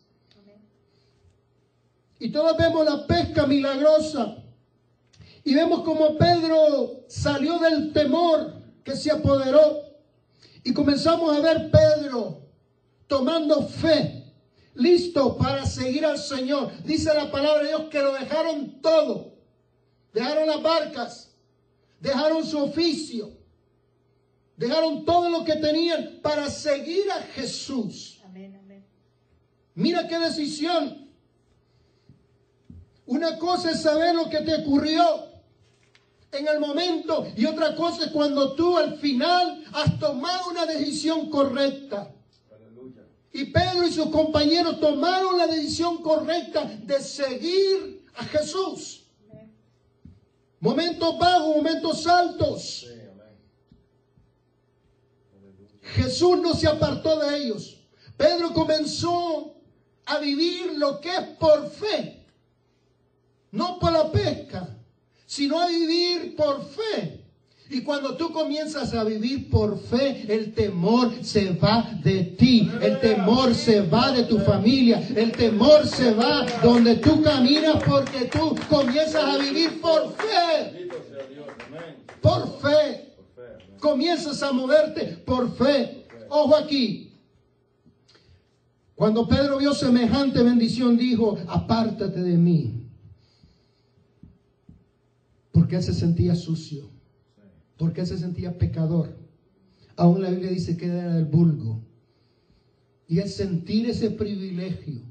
[2.20, 4.44] Y todos vemos la pesca milagrosa.
[5.44, 9.84] Y vemos como Pedro salió del temor que se apoderó.
[10.64, 12.42] Y comenzamos a ver Pedro
[13.08, 14.34] tomando fe,
[14.76, 16.72] listo para seguir al Señor.
[16.84, 19.34] Dice la palabra de Dios que lo dejaron todo.
[20.14, 21.36] Dejaron las barcas,
[22.00, 23.32] dejaron su oficio,
[24.58, 28.20] dejaron todo lo que tenían para seguir a Jesús.
[28.26, 28.56] Amén.
[28.56, 28.86] Amén.
[29.76, 31.10] Mira qué decisión.
[33.06, 35.29] Una cosa es saber lo que te ocurrió
[36.32, 41.30] en el momento y otra cosa es cuando tú al final has tomado una decisión
[41.30, 42.14] correcta.
[43.32, 49.06] Y Pedro y sus compañeros tomaron la decisión correcta de seguir a Jesús.
[50.60, 52.88] Momentos bajos, momentos altos.
[55.82, 57.78] Jesús no se apartó de ellos.
[58.18, 59.56] Pedro comenzó
[60.06, 62.26] a vivir lo que es por fe,
[63.52, 64.79] no por la pesca,
[65.30, 67.24] sino a vivir por fe.
[67.70, 73.00] Y cuando tú comienzas a vivir por fe, el temor se va de ti, el
[73.00, 78.56] temor se va de tu familia, el temor se va donde tú caminas porque tú
[78.68, 80.90] comienzas a vivir por fe,
[82.22, 83.14] por fe.
[83.80, 86.08] Comienzas a moverte por fe.
[86.28, 87.14] Ojo aquí.
[88.96, 92.79] Cuando Pedro vio semejante bendición, dijo, apártate de mí.
[95.70, 96.90] Porque él se sentía sucio.
[97.78, 99.16] Porque él se sentía pecador.
[99.98, 101.86] Aún la Biblia dice que era el vulgo.
[103.08, 105.04] Y el sentir ese privilegio,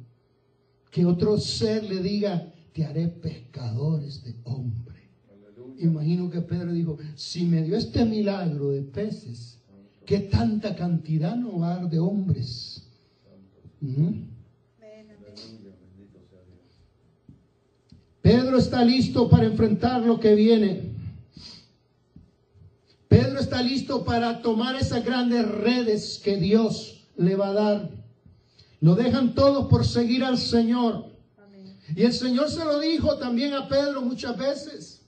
[0.91, 5.09] que otro ser le diga, te haré pescadores de hombre.
[5.31, 5.85] Aleluya.
[5.85, 9.61] Imagino que Pedro dijo, si me dio este milagro de peces,
[10.05, 12.85] ¿qué tanta cantidad no va a haber de hombres?
[13.81, 14.29] Amén.
[14.79, 15.07] Amén.
[15.09, 15.77] Aleluya.
[15.95, 16.83] Bendito sea Dios.
[18.29, 20.93] Pedro está listo para enfrentar lo que viene.
[23.09, 27.91] Pedro está listo para tomar esas grandes redes que Dios le va a dar.
[28.83, 31.07] Lo dejan todos por seguir al Señor.
[31.97, 35.01] Y el Señor se lo dijo también a Pedro muchas veces.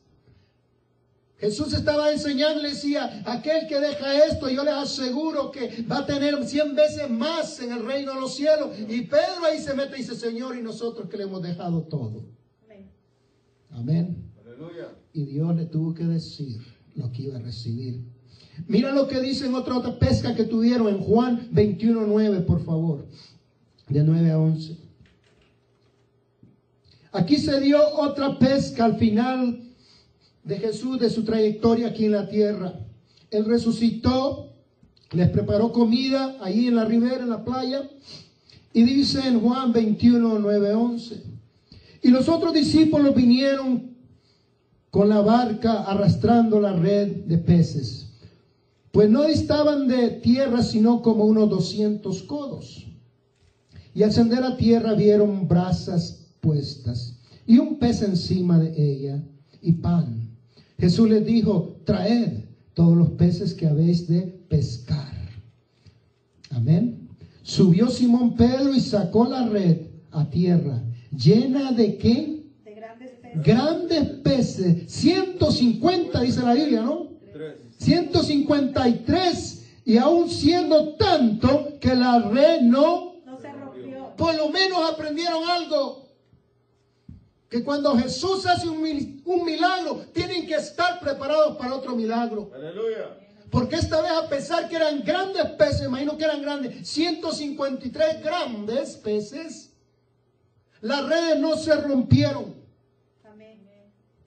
[1.37, 6.07] Jesús estaba enseñando le decía, aquel que deja esto, yo les aseguro que va a
[6.07, 8.71] tener cien veces más en el reino de los cielos.
[8.89, 12.40] Y Pedro ahí se mete y dice, Señor, y nosotros que le hemos dejado todo.
[13.73, 14.31] Amén.
[14.45, 14.95] Aleluya.
[15.13, 16.59] Y Dios le tuvo que decir
[16.95, 18.05] lo que iba a recibir.
[18.67, 22.65] Mira lo que dice en otra, otra pesca que tuvieron en Juan 21, 9, por
[22.65, 23.07] favor.
[23.89, 24.77] De 9 a 11.
[27.13, 29.63] Aquí se dio otra pesca al final
[30.45, 32.75] de Jesús, de su trayectoria aquí en la tierra.
[33.31, 34.53] Él resucitó,
[35.13, 37.89] les preparó comida ahí en la ribera, en la playa.
[38.73, 41.30] Y dice en Juan 21, 9, 11.
[42.03, 43.97] Y los otros discípulos vinieron
[44.91, 48.11] con la barca arrastrando la red de peces,
[48.91, 52.87] pues no estaban de tierra sino como unos 200 codos.
[53.95, 59.23] Y al ascender a tierra vieron brasas puestas y un pez encima de ella
[59.61, 60.31] y pan.
[60.79, 65.13] Jesús les dijo, traed todos los peces que habéis de pescar.
[66.51, 67.09] Amén.
[67.43, 69.79] Subió Simón Pedro y sacó la red
[70.11, 70.83] a tierra,
[71.15, 72.43] llena de qué?
[72.65, 73.43] De grandes peces.
[73.45, 77.09] Grandes peces, 150 dice la Biblia, ¿no?
[77.33, 77.55] Tres.
[77.79, 84.15] 153 y aún siendo tanto, que la red no, No se rompió.
[84.17, 86.09] por lo menos aprendieron algo.
[87.49, 92.51] Que cuando Jesús hace un, mil- un milagro, tienen que estar preparados para otro milagro.
[92.55, 93.17] Aleluya.
[93.51, 98.95] Porque esta vez a pesar que eran grandes peces, imagino que eran grandes, 153 grandes
[98.99, 99.70] peces,
[100.81, 102.61] las redes no se rompieron.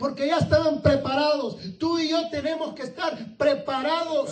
[0.04, 1.56] Porque ya estaban preparados.
[1.78, 4.32] Tú y yo tenemos que estar preparados.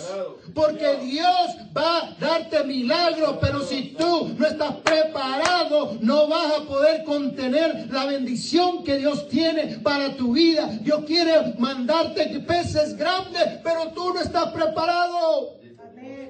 [0.54, 3.38] Porque Dios va a darte milagros.
[3.40, 9.28] Pero si tú no estás preparado, no vas a poder contener la bendición que Dios
[9.28, 10.66] tiene para tu vida.
[10.82, 15.61] Dios quiere mandarte peces grandes, pero tú no estás preparado.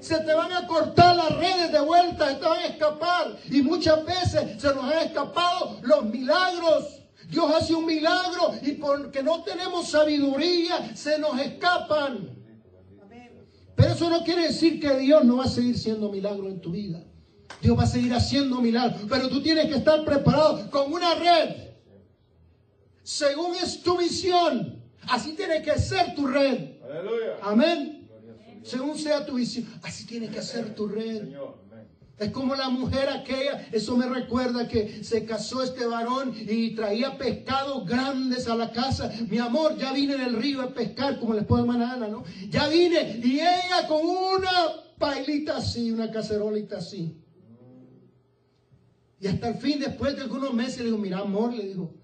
[0.03, 3.37] Se te van a cortar las redes de vuelta, se te van a escapar.
[3.49, 7.03] Y muchas veces se nos han escapado los milagros.
[7.29, 12.31] Dios hace un milagro y porque no tenemos sabiduría se nos escapan.
[13.77, 16.73] Pero eso no quiere decir que Dios no va a seguir siendo milagro en tu
[16.73, 17.05] vida.
[17.61, 19.03] Dios va a seguir haciendo milagros.
[19.09, 21.55] Pero tú tienes que estar preparado con una red.
[23.05, 24.83] Según es tu visión.
[25.09, 26.83] Así tiene que ser tu red.
[26.83, 27.37] Aleluya.
[27.43, 27.92] Amén.
[28.63, 29.67] Según sea tu visión.
[29.83, 31.29] Así tiene que ser tu red.
[32.19, 37.19] Es como la mujer aquella, eso me recuerda que se casó este varón y traía
[37.19, 39.11] pescados grandes a la casa.
[39.29, 42.23] Mi amor, ya vine del río a pescar, como les puedo hermana Ana, ¿no?
[42.49, 44.51] Ya vine y ella con una
[44.99, 47.17] pailita así, una cacerolita así.
[49.19, 51.95] Y hasta el fin, después de algunos meses, le digo, mira amor, le digo,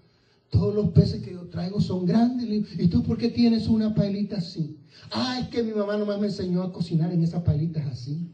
[0.49, 2.47] todos los peces que yo traigo son grandes.
[2.47, 4.78] Le digo, ¿Y tú por qué tienes una pailita así?
[5.11, 8.31] Ah, es que mi mamá nomás me enseñó a cocinar en esas pailitas así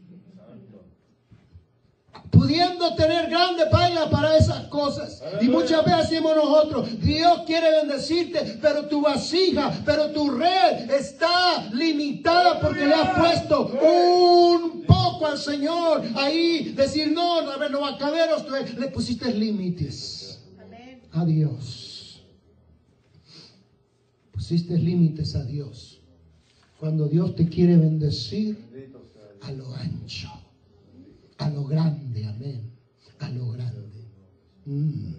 [2.30, 5.22] pudiendo tener grande paila para esas cosas.
[5.40, 11.70] Y muchas veces decimos nosotros, Dios quiere bendecirte, pero tu vasija, pero tu red está
[11.72, 16.02] limitada porque le has puesto un poco al Señor.
[16.14, 20.40] Ahí decir, no, a ver, no va a caber, o tú- le pusiste límites
[21.12, 22.22] a Dios.
[24.32, 25.95] Pusiste límites a Dios.
[26.78, 28.58] Cuando Dios te quiere bendecir,
[29.40, 30.28] a lo ancho,
[31.38, 32.72] a lo grande, amén,
[33.18, 34.04] a lo grande.
[34.64, 35.14] Mm.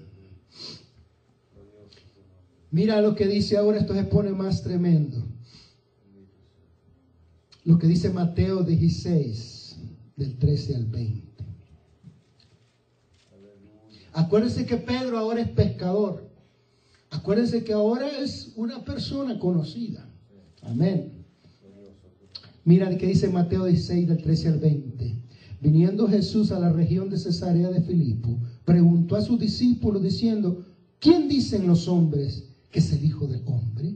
[2.71, 5.23] Mira lo que dice ahora, esto se pone más tremendo.
[7.63, 9.77] Lo que dice Mateo 16,
[10.15, 11.27] del 13 al 20.
[14.13, 16.29] Acuérdense que Pedro ahora es pescador.
[17.09, 20.09] Acuérdense que ahora es una persona conocida.
[20.63, 21.16] Amén.
[22.67, 25.15] Mira que dice Mateo 16 del 13 al 20.
[25.61, 30.65] Viniendo Jesús a la región de Cesarea de Filipo, preguntó a sus discípulos diciendo,
[30.99, 33.95] ¿quién dicen los hombres que es el Hijo del Hombre?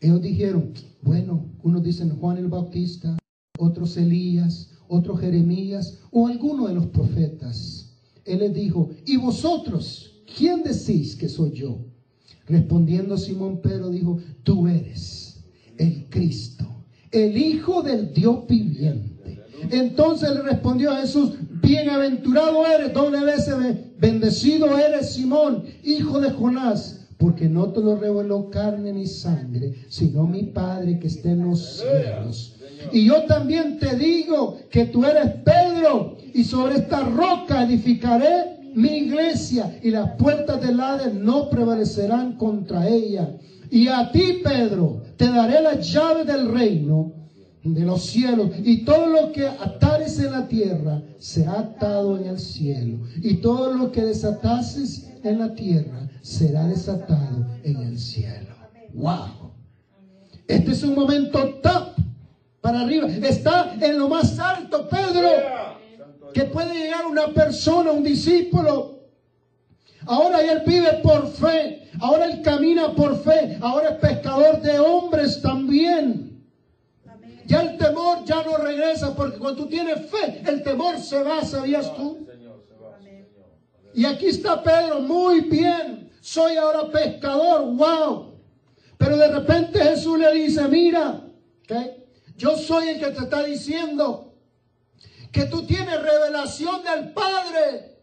[0.00, 3.18] Ellos dijeron, bueno, unos dicen Juan el Bautista,
[3.58, 7.98] otros Elías, otros Jeremías o alguno de los profetas.
[8.24, 11.84] Él les dijo, ¿y vosotros quién decís que soy yo?
[12.46, 15.44] Respondiendo Simón Pedro dijo, tú eres
[15.76, 16.55] el Cristo,
[17.24, 19.42] el Hijo del Dios viviente.
[19.70, 23.54] Entonces le respondió a Jesús, bienaventurado eres, doble veces
[23.98, 30.26] bendecido eres Simón, hijo de Jonás, porque no te lo reveló carne ni sangre, sino
[30.26, 32.56] mi Padre que está en los cielos.
[32.92, 38.90] Y yo también te digo que tú eres Pedro, y sobre esta roca edificaré mi
[38.90, 43.30] iglesia, y las puertas del Hades no prevalecerán contra ella.
[43.70, 47.12] Y a ti, Pedro, te daré las llaves del reino
[47.62, 52.38] de los cielos, y todo lo que atares en la tierra será atado en el
[52.38, 58.54] cielo, y todo lo que desatases en la tierra será desatado en el cielo.
[58.94, 59.52] Wow.
[60.46, 61.96] Este es un momento top
[62.60, 63.08] para arriba.
[63.08, 65.28] Está en lo más alto, Pedro,
[66.32, 68.95] que puede llegar una persona, un discípulo.
[70.06, 75.42] Ahora él vive por fe, ahora él camina por fe, ahora es pescador de hombres
[75.42, 76.44] también.
[77.06, 77.42] Amén.
[77.46, 81.44] Ya el temor ya no regresa porque cuando tú tienes fe, el temor se va,
[81.44, 82.24] ¿sabías tú?
[82.30, 83.26] Señor, se va, Amén.
[83.32, 83.48] Señor.
[83.94, 88.36] Y aquí está Pedro, muy bien, soy ahora pescador, wow.
[88.96, 91.20] Pero de repente Jesús le dice, mira,
[91.64, 91.72] ¿ok?
[92.36, 94.34] yo soy el que te está diciendo
[95.32, 97.95] que tú tienes revelación del Padre.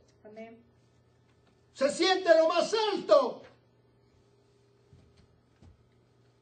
[1.73, 3.41] Se siente lo más alto.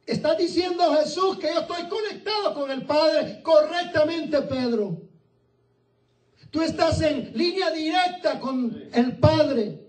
[0.05, 4.97] Está diciendo Jesús que yo estoy conectado con el Padre correctamente, Pedro.
[6.49, 9.87] Tú estás en línea directa con el Padre.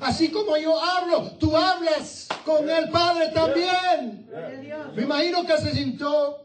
[0.00, 4.30] Así como yo hablo, tú hablas con el Padre también.
[4.94, 6.36] Me imagino que se sintió.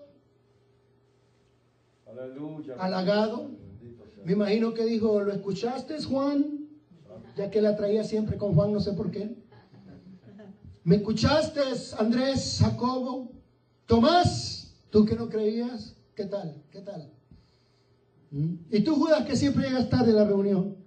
[2.80, 3.52] Halagado.
[4.24, 6.63] Me imagino que dijo, ¿lo escuchaste, Juan?
[7.36, 9.36] Ya que la traía siempre con Juan, no sé por qué.
[10.84, 11.62] ¿Me escuchaste,
[11.98, 13.32] Andrés, Jacobo?
[13.86, 16.62] Tomás, tú que no creías, ¿qué tal?
[16.72, 17.12] ¿Qué tal?
[18.32, 18.56] ¿Mm?
[18.70, 20.78] Y tú, Judas, que siempre llegas tarde a la reunión.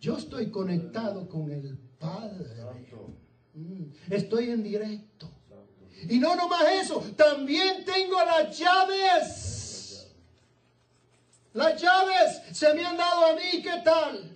[0.00, 2.46] Yo estoy conectado con el Padre.
[3.54, 5.28] Mm, Estoy en directo.
[6.08, 9.57] Y no nomás eso, también tengo las llaves.
[11.58, 14.30] Las llaves se me han dado a mí, ¿qué tal?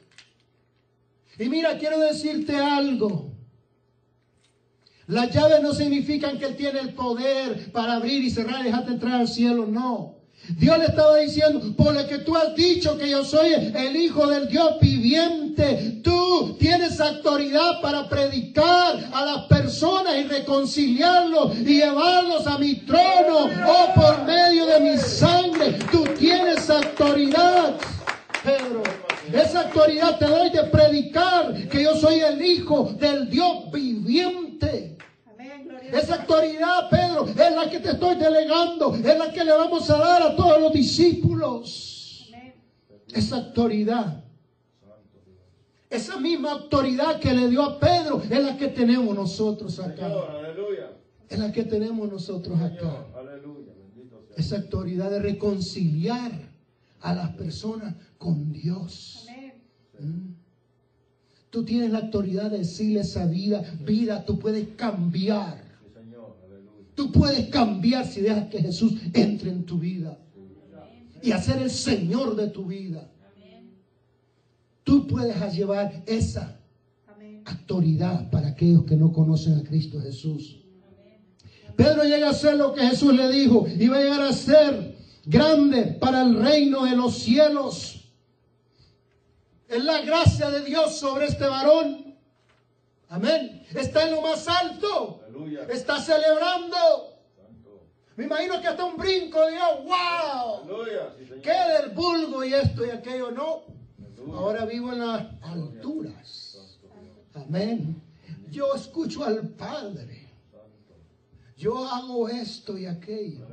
[1.39, 3.31] Y mira, quiero decirte algo.
[5.07, 8.91] Las llaves no significan que Él tiene el poder para abrir y cerrar y dejarte
[8.91, 10.17] entrar al cielo, no.
[10.49, 14.27] Dios le estaba diciendo, por lo que tú has dicho que yo soy el Hijo
[14.27, 22.47] del Dios viviente, tú tienes autoridad para predicar a las personas y reconciliarlos y llevarlos
[22.49, 27.77] a mi trono, oh por medio de mi sangre, tú tienes autoridad,
[28.43, 28.83] Pedro.
[29.33, 34.97] Esa autoridad te doy de predicar que yo soy el Hijo del Dios viviente.
[35.93, 39.99] Esa autoridad, Pedro, es la que te estoy delegando, es la que le vamos a
[39.99, 42.31] dar a todos los discípulos.
[42.33, 42.55] Amén.
[43.13, 44.25] Esa autoridad,
[45.91, 50.11] esa misma autoridad que le dio a Pedro, es la que tenemos nosotros acá.
[51.29, 52.79] Es la que tenemos nosotros acá.
[52.79, 53.73] Señor, aleluya.
[53.77, 54.37] Bendito sea.
[54.37, 56.33] Esa autoridad de reconciliar
[57.01, 59.27] a las personas con Dios.
[59.29, 59.55] Amén.
[59.99, 60.33] ¿Mm?
[61.51, 65.62] Tú tienes la autoridad de decirle esa vida, vida, tú puedes cambiar.
[66.95, 70.19] Tú puedes cambiar si dejas que Jesús entre en tu vida
[71.23, 73.09] y hacer el Señor de tu vida.
[74.85, 76.61] Tú puedes llevar esa
[77.45, 80.59] autoridad para aquellos que no conocen a Cristo Jesús.
[81.77, 84.97] Pedro llega a ser lo que Jesús le dijo y va a llegar a ser
[85.25, 88.11] grande para el reino de los cielos.
[89.69, 92.15] Es la gracia de Dios sobre este varón.
[93.09, 93.63] Amén.
[93.75, 95.22] Está en lo más alto.
[95.33, 95.67] Aleluya.
[95.71, 96.77] Está celebrando.
[97.37, 97.87] Santo.
[98.17, 99.85] Me imagino que hasta un brinco Dios.
[99.85, 100.65] ¡Wow!
[100.65, 101.15] Aleluya.
[101.19, 101.25] Sí.
[101.43, 103.31] ¿Qué del vulgo y esto y aquello?
[103.31, 103.63] No.
[103.99, 104.39] Aleluya.
[104.39, 106.79] Ahora vivo en las alturas.
[107.35, 108.03] Amén.
[108.51, 110.29] Yo escucho al Padre.
[111.57, 113.47] Yo hago esto y aquello.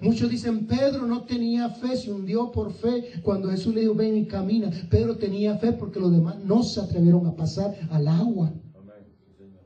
[0.00, 3.20] Muchos dicen, Pedro no tenía fe, se hundió por fe.
[3.22, 4.70] Cuando Jesús le dijo, ven y camina.
[4.90, 8.52] Pedro tenía fe porque los demás no se atrevieron a pasar al agua.
[8.74, 9.06] Amén.
[9.26, 9.62] Sí, Señor.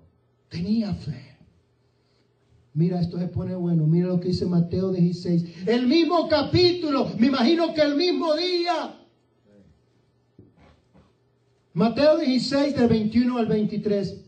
[0.49, 1.28] Tenía fe.
[2.79, 3.89] Mira, esto se pone bueno.
[3.89, 5.67] Mira lo que dice Mateo 16.
[5.67, 8.95] El mismo capítulo, me imagino que el mismo día.
[11.73, 14.21] Mateo 16, del 21 al 23.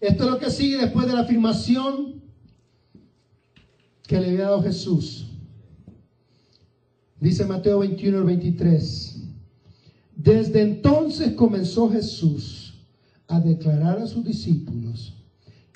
[0.00, 2.20] Esto es lo que sigue después de la afirmación
[4.08, 5.28] que le había dado Jesús.
[7.20, 9.22] Dice Mateo 21 al 23.
[10.16, 12.74] Desde entonces comenzó Jesús
[13.28, 15.15] a declarar a sus discípulos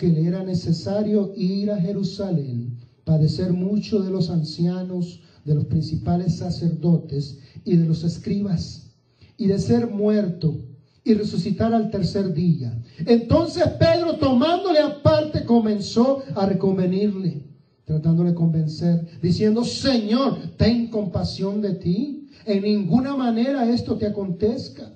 [0.00, 6.36] que le era necesario ir a Jerusalén, padecer mucho de los ancianos, de los principales
[6.36, 8.94] sacerdotes y de los escribas,
[9.36, 10.54] y de ser muerto
[11.04, 12.82] y resucitar al tercer día.
[13.04, 17.42] Entonces Pedro, tomándole aparte, comenzó a reconvenirle,
[17.84, 22.28] tratándole de convencer, diciendo, Señor, ten compasión de ti.
[22.46, 24.90] En ninguna manera esto te acontezca.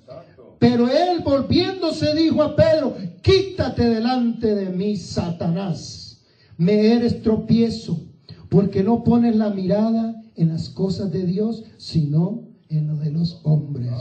[0.58, 6.22] Pero él volviéndose dijo a Pedro, quítate delante de mí, Satanás.
[6.56, 8.00] Me eres tropiezo,
[8.48, 13.40] porque no pones la mirada en las cosas de Dios, sino en lo de los
[13.44, 13.92] hombres.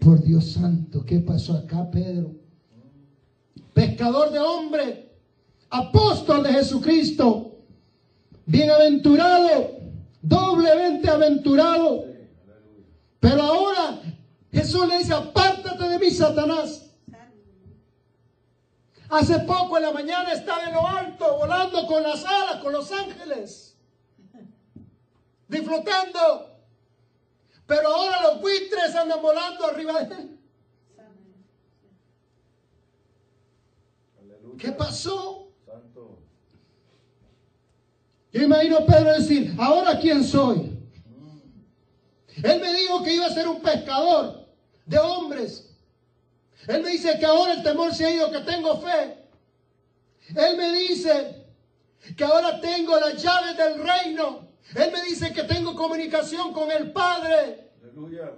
[0.00, 2.32] Por Dios santo, ¿qué pasó acá, Pedro?
[3.72, 5.10] Pescador de hombre,
[5.70, 7.58] apóstol de Jesucristo,
[8.46, 9.70] bienaventurado,
[10.22, 12.04] doblemente aventurado.
[13.18, 14.00] Pero ahora
[14.54, 16.88] Jesús le dice, apártate de mí, Satanás.
[19.08, 22.90] Hace poco en la mañana estaba en lo alto, volando con las alas, con los
[22.92, 23.76] ángeles,
[25.48, 26.56] disfrutando.
[27.66, 30.40] Pero ahora los buitres andan volando arriba de él.
[34.56, 35.48] ¿Qué pasó?
[38.32, 40.78] Yo imagino a Pedro decir, ¿ahora quién soy?
[42.36, 44.43] Él me dijo que iba a ser un pescador
[44.86, 45.70] de hombres.
[46.66, 49.18] Él me dice que ahora el temor se ha ido, que tengo fe.
[50.34, 51.44] Él me dice
[52.16, 54.48] que ahora tengo las llaves del reino.
[54.74, 57.70] Él me dice que tengo comunicación con el Padre.
[57.82, 58.32] Aleluya.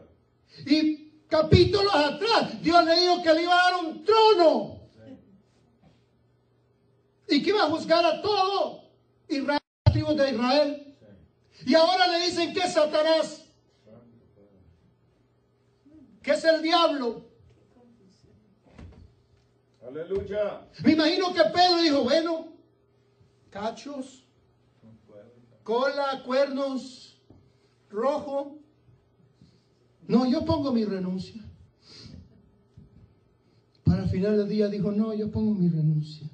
[0.67, 4.81] Y capítulos atrás, Dios le dijo que le iba a dar un trono.
[7.29, 8.85] Y que iba a juzgar a todo
[9.29, 10.97] Israel, las tribus de Israel.
[11.59, 11.65] Sí.
[11.71, 13.46] Y ahora le dicen que es Satanás,
[16.27, 17.25] que es el diablo.
[19.87, 20.67] Aleluya.
[20.83, 22.49] Me imagino que Pedro dijo, bueno,
[23.49, 24.27] cachos,
[25.63, 27.23] cola, cuernos,
[27.89, 28.59] rojo.
[30.09, 31.45] No, yo pongo mi renuncia.
[33.85, 36.29] Para el final del día dijo, no, yo pongo mi renuncia.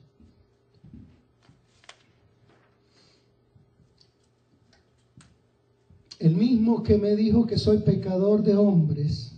[6.19, 9.32] El mismo que me dijo que soy pecador de hombres,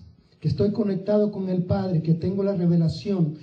[0.45, 3.39] que estoy conectado con el Padre, que tengo la revelación,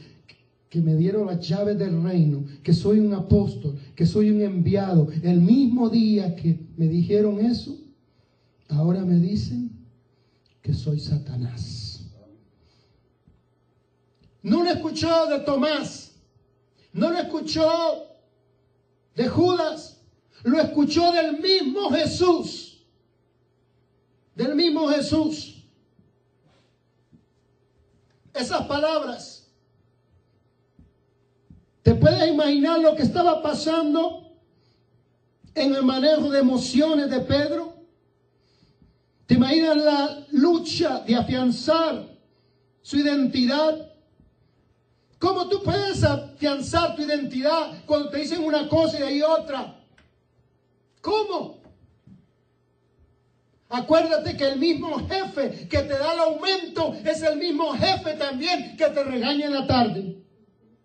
[0.69, 5.07] que me dieron las llaves del reino, que soy un apóstol, que soy un enviado.
[5.23, 7.75] El mismo día que me dijeron eso,
[8.69, 9.71] ahora me dicen
[10.61, 12.05] que soy Satanás.
[14.43, 16.11] No lo escuchó de Tomás,
[16.93, 17.67] no lo escuchó
[19.15, 20.03] de Judas,
[20.43, 22.85] lo escuchó del mismo Jesús,
[24.35, 25.60] del mismo Jesús.
[28.33, 29.51] Esas palabras,
[31.83, 34.37] ¿te puedes imaginar lo que estaba pasando
[35.53, 37.73] en el manejo de emociones de Pedro?
[39.25, 42.07] ¿Te imaginas la lucha de afianzar
[42.81, 43.91] su identidad?
[45.19, 49.79] ¿Cómo tú puedes afianzar tu identidad cuando te dicen una cosa y ahí otra?
[51.01, 51.60] ¿Cómo?
[53.71, 58.75] Acuérdate que el mismo jefe que te da el aumento es el mismo jefe también
[58.75, 60.21] que te regaña en la tarde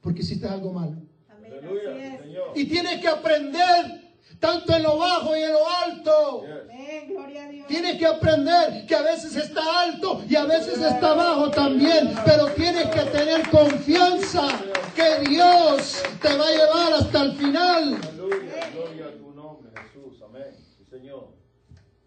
[0.07, 1.03] porque hiciste algo malo.
[1.29, 2.21] Amén.
[2.55, 6.45] Y tienes que aprender tanto en lo bajo y en lo alto.
[6.45, 7.09] Amén.
[7.09, 7.67] Gloria a Dios.
[7.67, 12.47] Tienes que aprender que a veces está alto y a veces está bajo también, pero
[12.53, 14.47] tienes que tener confianza
[14.95, 17.99] que Dios te va a llevar hasta el final.
[18.01, 18.71] Aleluya.
[18.73, 20.23] Gloria a tu nombre, Jesús.
[20.23, 20.55] Amén.
[20.79, 21.35] Sí, Señor.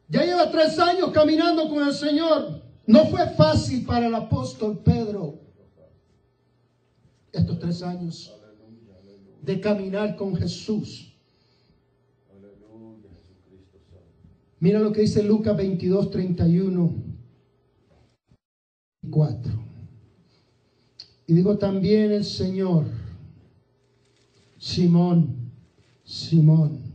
[0.09, 2.63] Ya lleva tres años caminando con el Señor.
[2.87, 5.39] No fue fácil para el apóstol Pedro
[7.31, 8.35] estos tres años
[9.43, 11.13] de caminar con Jesús.
[14.59, 16.93] Mira lo que dice Lucas 22, 31
[19.03, 19.51] y 4.
[21.27, 22.85] Y dijo también el Señor,
[24.57, 25.51] Simón,
[26.03, 26.88] Simón,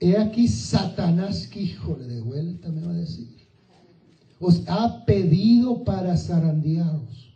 [0.00, 3.28] he aquí Satanás, que híjole, de vuelta me va a decir,
[4.38, 7.34] os ha pedido para zarandearos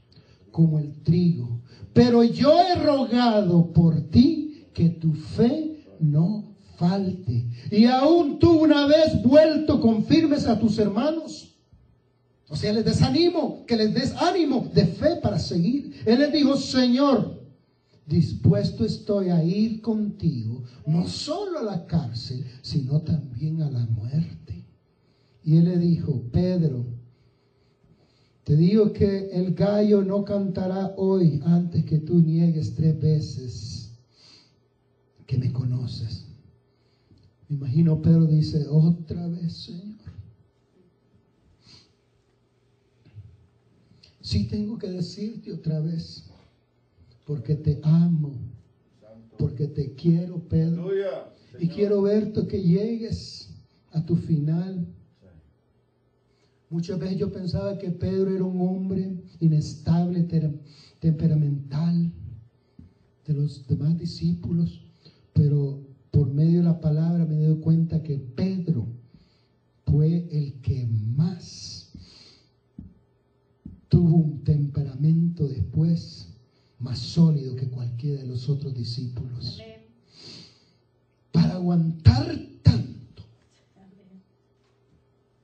[0.51, 1.61] como el trigo,
[1.93, 7.47] pero yo he rogado por ti que tu fe no falte.
[7.71, 11.55] Y aún tú una vez vuelto confirmes a tus hermanos.
[12.49, 16.03] O sea, les desanimo, que les des ánimo de fe para seguir.
[16.05, 17.40] Él les dijo, Señor,
[18.11, 24.67] dispuesto estoy a ir contigo, no solo a la cárcel, sino también a la muerte.
[25.45, 26.85] Y él le dijo, Pedro,
[28.43, 33.93] te digo que el gallo no cantará hoy antes que tú niegues tres veces
[35.27, 36.27] que me conoces.
[37.49, 39.97] Me imagino Pedro dice, otra vez, Señor.
[44.21, 46.30] Sí tengo que decirte otra vez,
[47.27, 48.33] porque te amo,
[49.39, 50.91] porque te quiero, Pedro.
[51.59, 53.51] Y quiero verte que llegues
[53.91, 54.87] a tu final.
[56.69, 60.23] Muchas veces yo pensaba que Pedro era un hombre inestable,
[61.01, 62.13] temperamental,
[63.27, 64.87] de los demás discípulos,
[65.33, 68.87] pero por medio de la palabra me doy cuenta que Pedro
[69.87, 71.93] fue el que más
[73.89, 76.30] tuvo un temperamento después
[76.81, 79.61] más sólido que cualquiera de los otros discípulos.
[79.61, 79.87] Amén.
[81.31, 82.27] Para aguantar
[82.63, 83.23] tanto
[83.77, 84.23] Amén.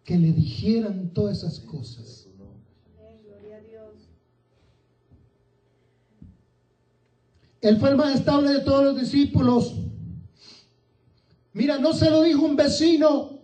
[0.03, 2.25] que le dijeran todas esas cosas.
[2.25, 2.73] Tu nombre.
[2.99, 3.23] Amén.
[3.25, 3.95] Gloria a Dios.
[7.61, 9.75] Él fue el más estable de todos los discípulos.
[11.53, 13.41] Mira, no se lo dijo un vecino,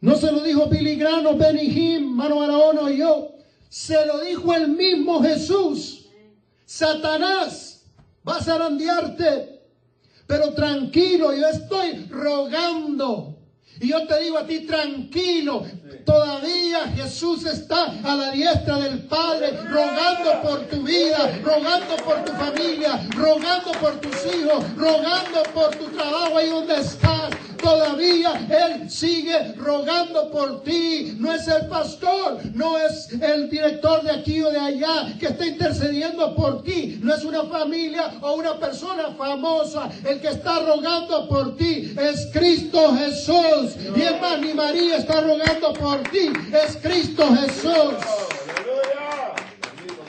[0.00, 3.36] no se lo dijo Billy Grano, Benny Hinn, Mano Araono y yo.
[3.68, 6.05] Se lo dijo el mismo Jesús.
[6.66, 7.84] Satanás
[8.28, 9.62] va a zarandearte,
[10.26, 13.35] pero tranquilo, yo estoy rogando.
[13.80, 15.64] Y yo te digo a ti, tranquilo,
[16.04, 22.32] todavía Jesús está a la diestra del Padre, rogando por tu vida, rogando por tu
[22.32, 27.30] familia, rogando por tus hijos, rogando por tu trabajo ahí donde estás.
[27.66, 31.16] Todavía Él sigue rogando por ti.
[31.18, 35.46] No es el pastor, no es el director de aquí o de allá que está
[35.46, 37.00] intercediendo por ti.
[37.02, 39.90] No es una familia o una persona famosa.
[40.04, 43.65] El que está rogando por ti es Cristo Jesús.
[43.74, 43.96] Jesús.
[43.96, 47.94] Y es más, ni María está rogando por ti, es Cristo Jesús.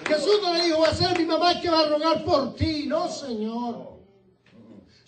[0.08, 2.86] Jesús no le dijo, va a ser mi mamá que va a rogar por ti.
[2.88, 3.98] No, Señor.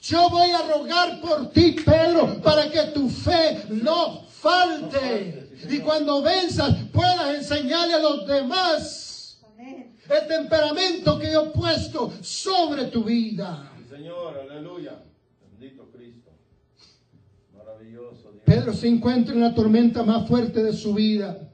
[0.01, 5.49] Yo voy a rogar por ti, Pedro, para que tu fe no falte.
[5.69, 9.39] Y cuando venzas, puedas enseñarle a los demás
[10.09, 13.71] el temperamento que yo he puesto sobre tu vida.
[13.77, 15.03] Sí, Señor, aleluya.
[15.51, 16.31] Bendito Cristo.
[17.55, 18.38] Maravilloso Dios.
[18.49, 21.51] Pedro se encuentra en la tormenta más fuerte de su vida.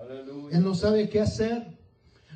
[0.00, 0.56] Aleluya.
[0.56, 1.76] Él no sabe qué hacer.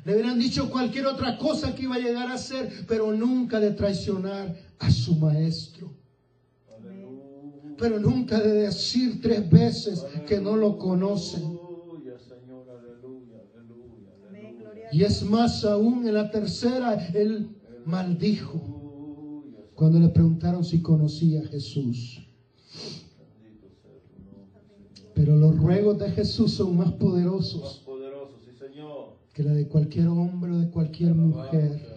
[0.03, 3.71] Le hubieran dicho cualquier otra cosa que iba a llegar a hacer, pero nunca de
[3.71, 5.93] traicionar a su maestro.
[6.77, 7.75] Aleluya.
[7.77, 11.43] Pero nunca de decir tres veces que no lo conocen.
[11.43, 14.57] Aleluya, Señor, aleluya, aleluya, Amén.
[14.59, 18.74] Gloria a Y es más aún en la tercera, él maldijo aleluya.
[19.75, 22.21] Cuando le preguntaron si conocía a Jesús.
[25.13, 29.17] Pero los ruegos de Jesús son más Más poderosos poderoso, sí, Señor.
[29.33, 31.95] que la de cualquier hombre o de cualquier mujer.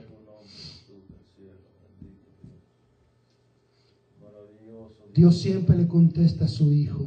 [5.15, 5.39] Dios.
[5.39, 7.07] Siempre le contesta a su hijo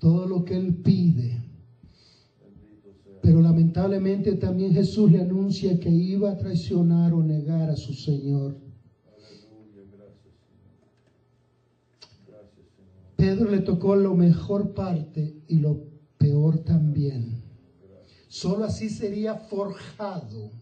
[0.00, 1.38] todo lo que él pide.
[3.22, 8.69] Pero lamentablemente también Jesús le anuncia que iba a traicionar o negar a su Señor.
[13.16, 15.84] Pedro le tocó lo mejor parte y lo
[16.16, 17.42] peor también.
[18.28, 20.52] Solo así sería forjado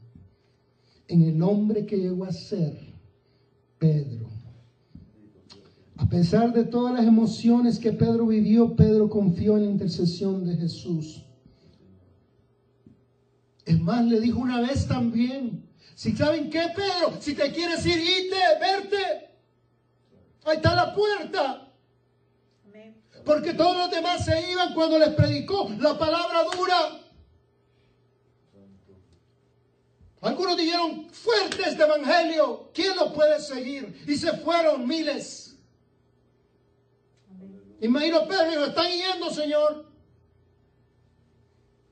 [1.07, 2.79] en el hombre que llegó a ser
[3.79, 4.29] Pedro.
[5.97, 10.57] A pesar de todas las emociones que Pedro vivió, Pedro confió en la intercesión de
[10.57, 11.25] Jesús.
[13.65, 17.99] Es más, le dijo una vez también, si saben qué, Pedro, si te quieres ir,
[17.99, 18.97] ite, verte.
[20.45, 21.68] Ahí está la puerta.
[23.25, 27.09] Porque todos los demás se iban cuando les predicó la palabra dura.
[30.21, 32.71] Algunos dijeron fuertes de evangelio.
[32.75, 34.03] ¿Quién lo puede seguir?
[34.07, 35.57] Y se fueron miles.
[37.81, 39.87] Imagino Pedro están yendo, Señor.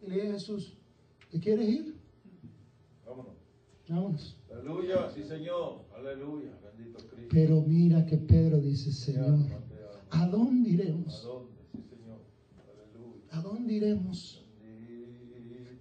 [0.02, 0.72] Y le dije a Jesús,
[1.30, 1.96] ¿te quieres ir?
[3.06, 3.34] Vámonos.
[3.88, 4.36] Vámonos.
[4.50, 5.84] Aleluya, sí, Señor.
[5.96, 7.28] Aleluya, bendito Cristo.
[7.30, 9.38] Pero mira que Pedro dice, Señor.
[10.10, 11.22] ¿A dónde ¿A iremos?
[11.22, 11.52] dónde?
[11.72, 12.20] Sí, Señor.
[12.56, 13.22] Aleluya.
[13.32, 14.42] ¿A dónde iremos?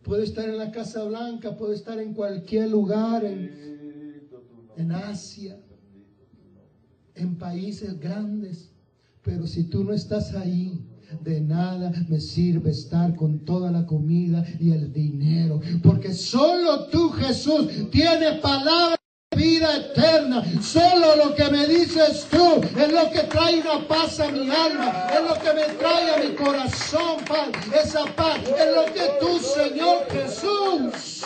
[0.03, 4.23] Puede estar en la Casa Blanca, puede estar en cualquier lugar, en,
[4.77, 5.59] en Asia.
[7.15, 8.71] En países grandes,
[9.23, 10.85] pero si tú no estás ahí,
[11.23, 17.09] de nada me sirve estar con toda la comida y el dinero, porque solo tú,
[17.11, 18.94] Jesús, tienes palabra de
[19.45, 20.43] vida eterna.
[20.61, 25.07] Solo lo que me dices tú es lo que trae una paz a mi alma,
[25.13, 27.53] es lo que me trae a mi corazón, Padre.
[27.83, 31.25] Esa paz es lo que tú, Señor Jesús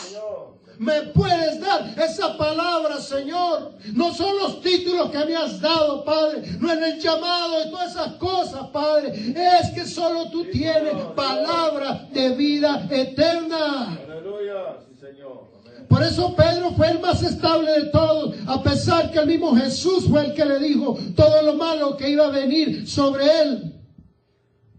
[0.79, 3.73] me puedes dar esa palabra, Señor.
[3.93, 6.41] No son los títulos que me has dado, Padre.
[6.57, 9.11] No es el llamado y todas esas cosas, Padre.
[9.11, 13.99] Es que solo tú tienes palabra de vida eterna.
[14.01, 15.58] Aleluya, sí, Señor.
[15.89, 20.07] Por eso Pedro fue el más estable de todos, a pesar que el mismo Jesús
[20.07, 23.75] fue el que le dijo todo lo malo que iba a venir sobre él.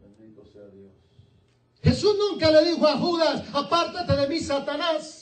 [0.00, 0.92] Bendito sea Dios.
[1.82, 5.20] Jesús nunca le dijo a Judas, apártate de mí, Satanás.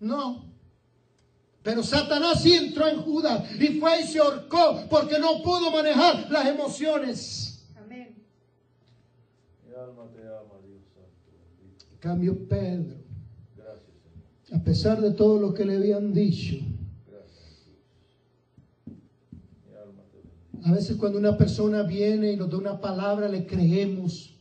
[0.00, 0.44] No.
[1.62, 6.30] Pero Satanás sí entró en Judas y fue y se ahorcó porque no pudo manejar
[6.30, 7.66] las emociones.
[7.74, 8.14] Amén.
[9.66, 11.32] Mi alma te ama, Dios Santo.
[11.58, 11.86] Bendito.
[11.90, 12.96] En cambio, Pedro,
[13.56, 13.82] Gracias,
[14.44, 14.60] Señor.
[14.60, 16.56] a pesar de todo lo que le habían dicho,
[20.64, 24.38] a veces cuando una persona viene y nos da una palabra, le creemos.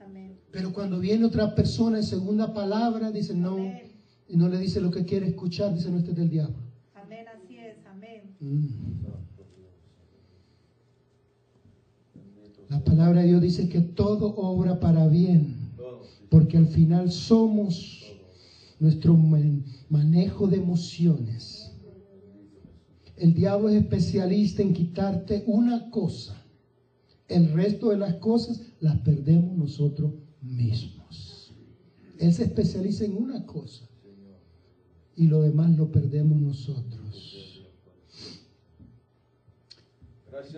[0.00, 0.38] Amén.
[0.50, 3.92] Pero cuando viene otra persona en segunda palabra, dice no, Amén.
[4.28, 6.56] y no le dice lo que quiere escuchar, dice no, este es del diablo.
[6.94, 7.26] Amén.
[7.28, 7.76] Así es.
[7.86, 8.36] Amén.
[8.40, 8.68] Mm.
[12.68, 15.59] La palabra de Dios dice que todo obra para bien,
[16.30, 18.04] porque al final somos
[18.78, 21.72] nuestro man- manejo de emociones.
[23.16, 26.40] El diablo es especialista en quitarte una cosa.
[27.28, 31.52] El resto de las cosas las perdemos nosotros mismos.
[32.18, 33.86] Él se especializa en una cosa
[35.16, 37.62] y lo demás lo perdemos nosotros.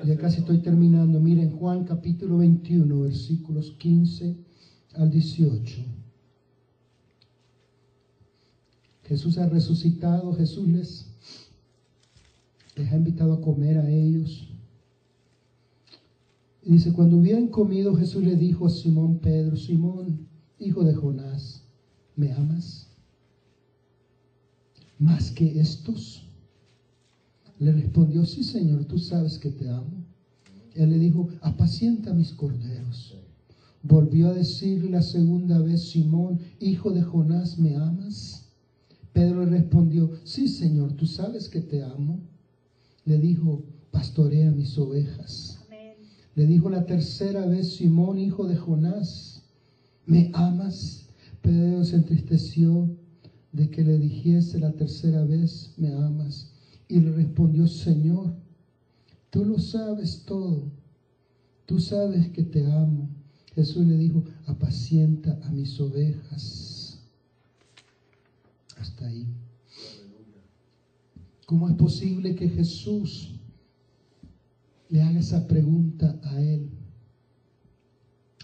[0.04, 1.18] Ya casi estoy terminando.
[1.20, 4.36] Miren Juan capítulo 21, versículos 15
[4.94, 5.84] al 18.
[9.04, 11.12] Jesús ha resucitado, Jesús les
[12.76, 14.48] les ha invitado a comer a ellos.
[16.64, 20.28] Y dice, cuando hubieran comido, Jesús le dijo a Simón Pedro, Simón,
[20.58, 21.64] hijo de Jonás,
[22.16, 22.88] ¿me amas?
[24.98, 26.24] ¿Más que estos?
[27.58, 30.04] Le respondió, sí Señor, tú sabes que te amo.
[30.74, 33.16] Él le dijo, apacienta mis corderos.
[33.82, 38.46] Volvió a decirle la segunda vez, Simón, hijo de Jonás, ¿me amas?
[39.12, 42.20] Pedro le respondió, sí Señor, tú sabes que te amo.
[43.04, 45.58] Le dijo, pastorea mis ovejas.
[45.66, 45.94] Amén.
[46.36, 49.42] Le dijo la tercera vez, Simón, hijo de Jonás,
[50.06, 51.06] ¿me amas?
[51.42, 52.96] Pedro se entristeció
[53.50, 56.52] de que le dijese la tercera vez, ¿me amas?
[56.88, 58.34] Y le respondió, Señor,
[59.30, 60.70] tú lo sabes todo,
[61.66, 63.21] tú sabes que te amo.
[63.54, 67.00] Jesús le dijo, apacienta a mis ovejas.
[68.76, 69.26] Hasta ahí.
[71.46, 73.34] ¿Cómo es posible que Jesús
[74.88, 76.70] le haga esa pregunta a él?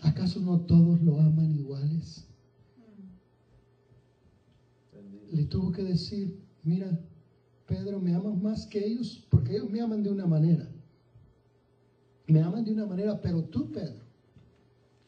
[0.03, 2.27] ¿Acaso no todos lo aman iguales?
[5.33, 7.01] Le tuvo que decir, mira,
[7.67, 10.69] Pedro, me amas más que ellos, porque ellos me aman de una manera.
[12.27, 14.08] Me aman de una manera, pero tú, Pedro,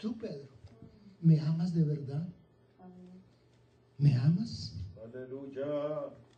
[0.01, 0.49] tú, Pedro,
[1.21, 2.27] ¿me amas de verdad?
[3.99, 4.73] ¿Me amas
[5.05, 5.67] Aleluya.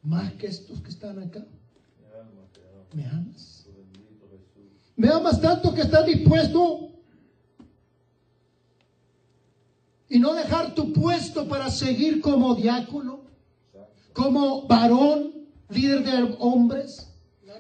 [0.03, 1.45] más que estos que están acá?
[2.93, 3.65] ¿Me amas?
[3.65, 4.93] Tu bendito Jesús.
[4.97, 6.91] ¿Me amas tanto que estás dispuesto
[10.09, 13.23] y no dejar tu puesto para seguir como diácono,
[14.13, 15.33] como varón,
[15.71, 17.09] líder de hombres,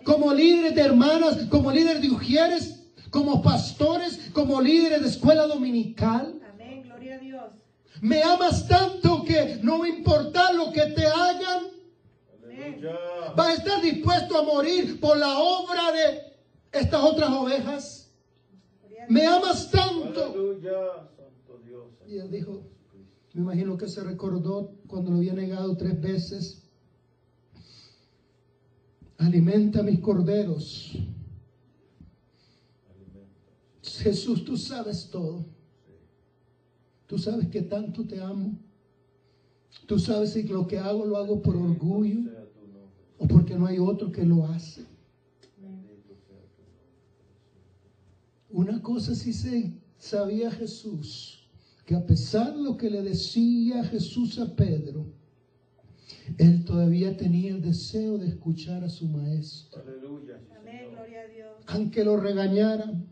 [0.05, 2.82] como líderes de hermanas, como líderes de ujieres,
[3.13, 6.41] como pastores, como líderes de escuela dominical?
[6.51, 6.83] Amén.
[6.83, 7.45] Gloria a Dios.
[8.01, 11.65] ¿Me amas tanto que no me importa lo que te hagan?
[12.43, 12.99] Aleluya.
[13.37, 18.11] ¿Vas a estar dispuesto a morir por la obra de estas otras ovejas?
[18.81, 20.25] Gloria a ¿Me amas tanto?
[20.25, 20.73] Aleluya.
[21.15, 21.85] Santo Dios.
[22.09, 22.63] Y él dijo,
[23.35, 26.63] me imagino que se recordó cuando lo había negado tres veces.
[29.19, 30.97] Alimenta mis corderos.
[34.03, 35.44] Jesús, tú sabes todo.
[37.07, 38.59] Tú sabes que tanto te amo.
[39.86, 42.90] Tú sabes que lo que hago lo hago por orgullo Sea tu nombre.
[43.18, 44.84] o porque no hay otro que lo hace.
[48.50, 51.48] Una cosa sí se sabía Jesús,
[51.86, 55.07] que a pesar de lo que le decía Jesús a Pedro,
[56.36, 59.82] él todavía tenía el deseo de escuchar a su maestro.
[59.82, 60.38] Aleluya.
[60.59, 60.90] Amén.
[60.92, 61.48] Gloria a Dios.
[61.66, 63.12] Aunque lo regañaran,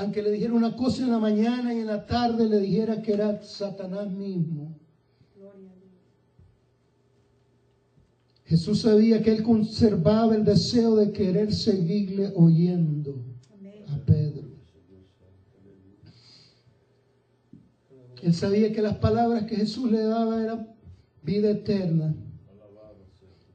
[0.00, 3.12] aunque le dijera una cosa en la mañana y en la tarde le dijera que
[3.12, 4.74] era Satanás mismo.
[8.46, 13.14] Jesús sabía que él conservaba el deseo de querer seguirle oyendo
[13.88, 14.48] a Pedro.
[18.22, 20.68] Él sabía que las palabras que Jesús le daba eran
[21.22, 22.14] vida eterna.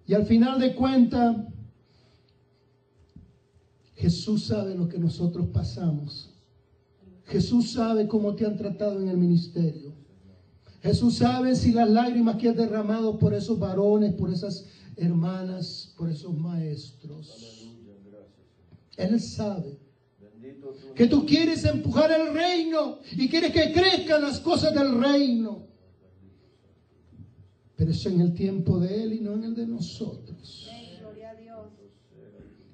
[0.05, 1.37] Y al final de cuentas,
[3.95, 6.34] Jesús sabe lo que nosotros pasamos.
[7.25, 9.93] Jesús sabe cómo te han tratado en el ministerio.
[10.81, 14.65] Jesús sabe si las lágrimas que has derramado por esos varones, por esas
[14.95, 17.71] hermanas, por esos maestros.
[18.95, 19.79] Él sabe
[20.95, 25.65] que tú quieres empujar el reino y quieres que crezcan las cosas del reino.
[27.75, 30.69] Pero eso en el tiempo de Él y no en el de nosotros.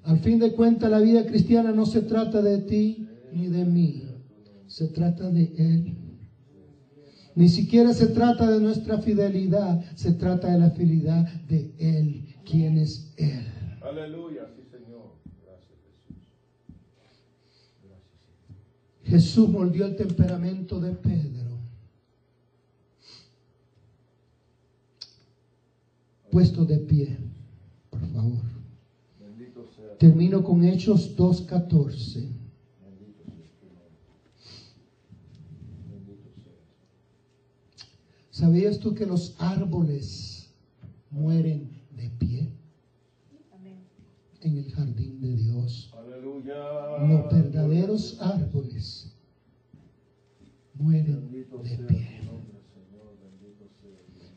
[0.04, 4.11] Al fin de cuentas, la vida cristiana no se trata de ti ni de mí.
[4.72, 5.94] Se trata de Él.
[7.34, 9.84] Ni siquiera se trata de nuestra fidelidad.
[9.94, 12.34] Se trata de la fidelidad de Él.
[12.44, 13.44] ¿Quién es Él?
[13.82, 14.48] Aleluya.
[14.56, 15.12] Sí, Señor.
[15.44, 16.14] Gracias, Jesús.
[17.04, 17.98] Gracias, Señor.
[19.04, 21.58] Jesús moldeó el temperamento de Pedro.
[26.30, 27.18] Puesto de pie,
[27.90, 28.40] por favor.
[29.20, 29.98] Bendito sea.
[29.98, 32.30] Termino con Hechos 2.14.
[32.80, 34.00] Bendito sea tu nombre.
[35.90, 36.52] Bendito sea.
[38.32, 40.50] ¿Sabías tú que los árboles
[41.10, 42.50] mueren de pie
[44.40, 45.92] en el jardín de Dios?
[45.94, 46.54] Aleluya.
[47.06, 49.14] Los verdaderos árboles
[50.74, 52.08] mueren de pie.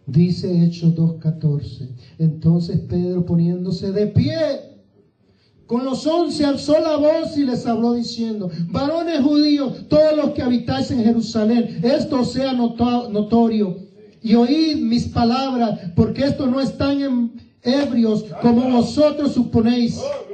[0.07, 1.95] Dice Hechos 2.14.
[2.17, 4.35] Entonces Pedro poniéndose de pie,
[5.67, 10.41] con los once alzó la voz y les habló diciendo, varones judíos, todos los que
[10.43, 13.84] habitáis en Jerusalén, esto sea noto- notorio
[14.25, 19.99] y oíd mis palabras, porque esto no están en, ebrios como vosotros suponéis.
[19.99, 20.25] Oh.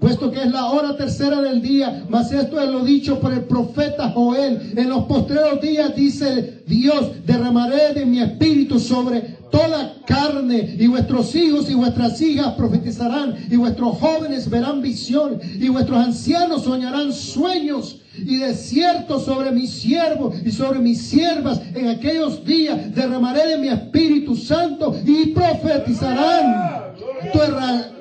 [0.00, 3.44] Puesto que es la hora tercera del día, mas esto es lo dicho por el
[3.44, 4.74] profeta Joel.
[4.76, 11.34] En los postreros días dice Dios, derramaré de mi espíritu sobre toda carne, y vuestros
[11.34, 18.02] hijos y vuestras hijas profetizarán, y vuestros jóvenes verán visión, y vuestros ancianos soñarán sueños.
[18.16, 23.58] Y de cierto sobre mis siervos y sobre mis siervas en aquellos días derramaré de
[23.58, 26.94] mi Espíritu Santo y profetizarán.
[27.32, 27.40] Tu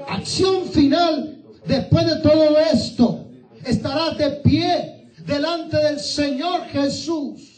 [0.08, 3.28] acción final después de todo esto
[3.66, 7.54] estarás de pie delante del Señor Jesús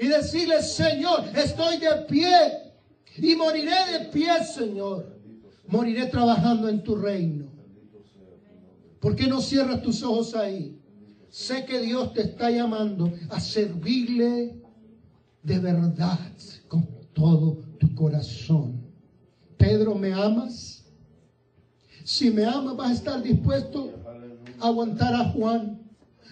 [0.00, 2.34] y decirle, Señor, estoy de pie
[3.18, 5.14] y moriré de pie, Señor.
[5.68, 7.46] Moriré trabajando en tu reino.
[8.98, 10.79] ¿Por qué no cierras tus ojos ahí?
[11.30, 14.60] Sé que Dios te está llamando a servirle
[15.42, 16.18] de verdad
[16.66, 18.80] con todo tu corazón.
[19.56, 20.84] Pedro, ¿me amas?
[22.04, 23.92] Si me amas, vas a estar dispuesto
[24.58, 25.80] a aguantar a Juan.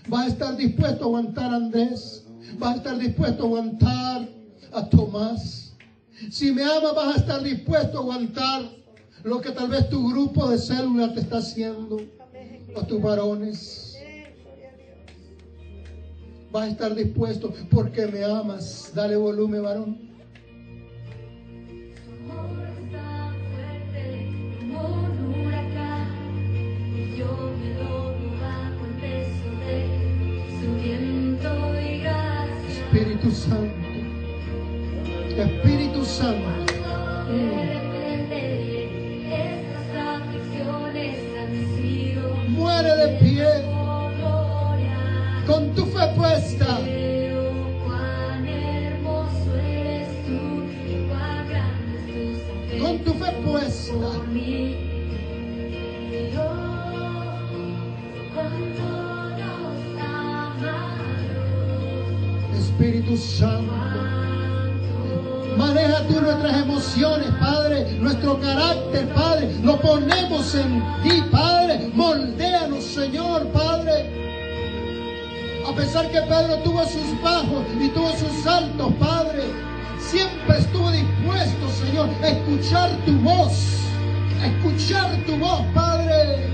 [0.09, 2.25] Vas a estar dispuesto a aguantar a Andrés.
[2.59, 4.29] Vas a estar dispuesto a aguantar
[4.73, 5.75] a Tomás.
[6.31, 8.63] Si me amas, vas a estar dispuesto a aguantar
[9.23, 11.99] lo que tal vez tu grupo de células te está haciendo.
[12.75, 13.88] O tus varones.
[16.51, 18.93] Vas a estar dispuesto porque me amas.
[18.95, 19.99] Dale volumen, varón.
[22.27, 24.29] Tu amor es tan fuerte
[52.69, 53.95] tu Con tu fe puesta.
[53.95, 54.77] por mí.
[56.31, 56.47] Dios,
[58.35, 58.89] cuánto
[59.39, 60.97] nos amaron,
[62.57, 63.73] Espíritu Santo.
[65.57, 69.55] Maneja tú nuestras emociones, Padre, nuestro carácter, Padre.
[69.65, 71.91] Lo ponemos en ti, Padre.
[71.95, 74.18] Moldéanos, Señor, Padre.
[75.69, 79.43] A pesar que Pedro tuvo sus bajos y tuvo sus altos, Padre,
[80.01, 83.53] siempre estuvo dispuesto, Señor, a escuchar tu voz.
[84.41, 86.49] A escuchar tu voz, Padre.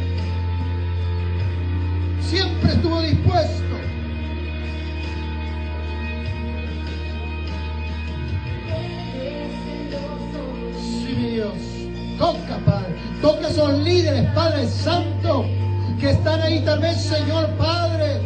[2.21, 3.77] Siempre estuvo dispuesto.
[10.81, 11.55] Sí, mi Dios.
[12.19, 12.97] Toca, Padre.
[13.23, 15.45] Toca a esos líderes, Padre Santo,
[16.01, 18.21] que están ahí tal vez, Señor Padre,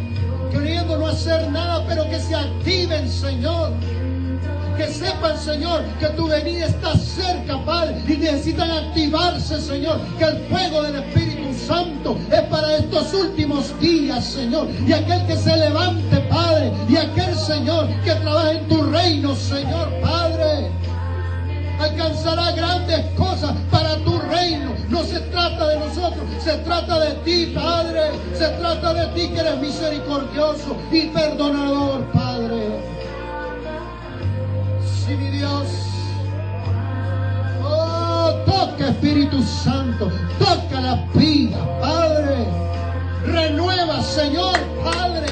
[0.51, 3.71] queriendo no hacer nada, pero que se activen, Señor.
[4.77, 9.99] Que sepan, Señor, que tu venida está cerca, Padre, y necesitan activarse, Señor.
[10.17, 14.69] Que el fuego del Espíritu Santo es para estos últimos días, Señor.
[14.87, 19.28] Y aquel que se levante, Padre, y aquel, Señor, que trabaje en tu reino,
[26.49, 28.09] se trata de ti, Padre.
[28.33, 32.81] Se trata de ti que eres misericordioso y perdonador, Padre.
[34.83, 35.67] Sí, mi Dios.
[37.63, 42.37] Oh, toca Espíritu Santo, toca la vida, Padre.
[43.25, 45.27] Renueva, Señor, Padre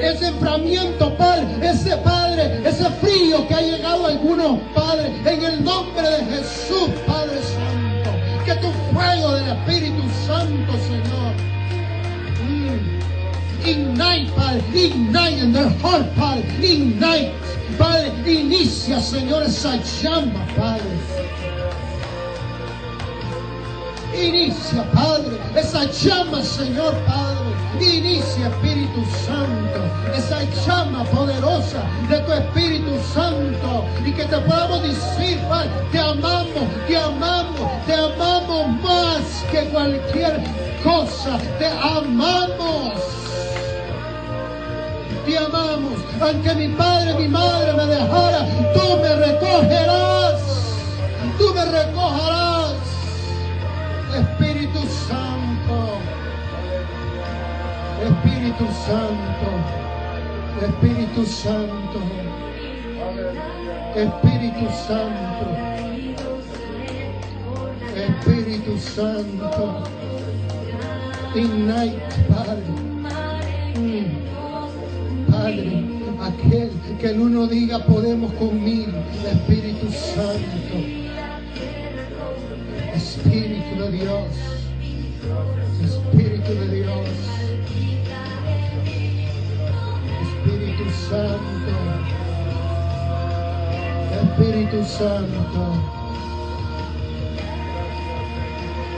[0.00, 5.64] ese enfriamiento, Padre, ese Padre, ese frío que ha llegado a algunos, Padre, en el
[5.64, 8.10] nombre de Jesús, Padre Santo.
[8.44, 11.32] Que tu fuego del Espíritu Santo, Señor.
[12.42, 17.32] mm, Ignite, Padre, ignite in their heart, Padre, ignite,
[17.78, 20.98] Padre, inicia, Señor, esa llama, Padre.
[24.14, 27.51] Inicia, Padre, esa llama, Señor Padre.
[27.80, 29.80] Inicia, Espíritu Santo,
[30.14, 33.84] esa llama poderosa de tu Espíritu Santo.
[34.04, 40.40] Y que te podamos decir, Padre, te amamos, te amamos, te amamos más que cualquier
[40.82, 41.38] cosa.
[41.58, 42.92] Te amamos.
[45.24, 45.98] Te amamos.
[46.20, 50.40] Aunque mi padre, mi madre me dejara, tú me recogerás.
[51.38, 52.74] Tú me recogerás.
[54.14, 55.41] Espíritu Santo,
[58.42, 59.48] Espíritu Santo,
[60.66, 62.00] Espíritu Santo,
[63.94, 65.46] Espíritu Santo,
[67.94, 69.84] Espíritu Santo,
[71.36, 72.72] Ignite, Padre.
[73.78, 74.10] Mm.
[75.30, 75.84] Padre,
[76.20, 76.70] aquel
[77.00, 78.92] que el uno diga podemos con mil,
[79.24, 81.02] Espíritu Santo.
[83.82, 84.26] de Dios,
[85.84, 87.41] Espíritu de Dios,
[91.12, 91.72] Santo,
[94.22, 95.60] Espíritu Santo.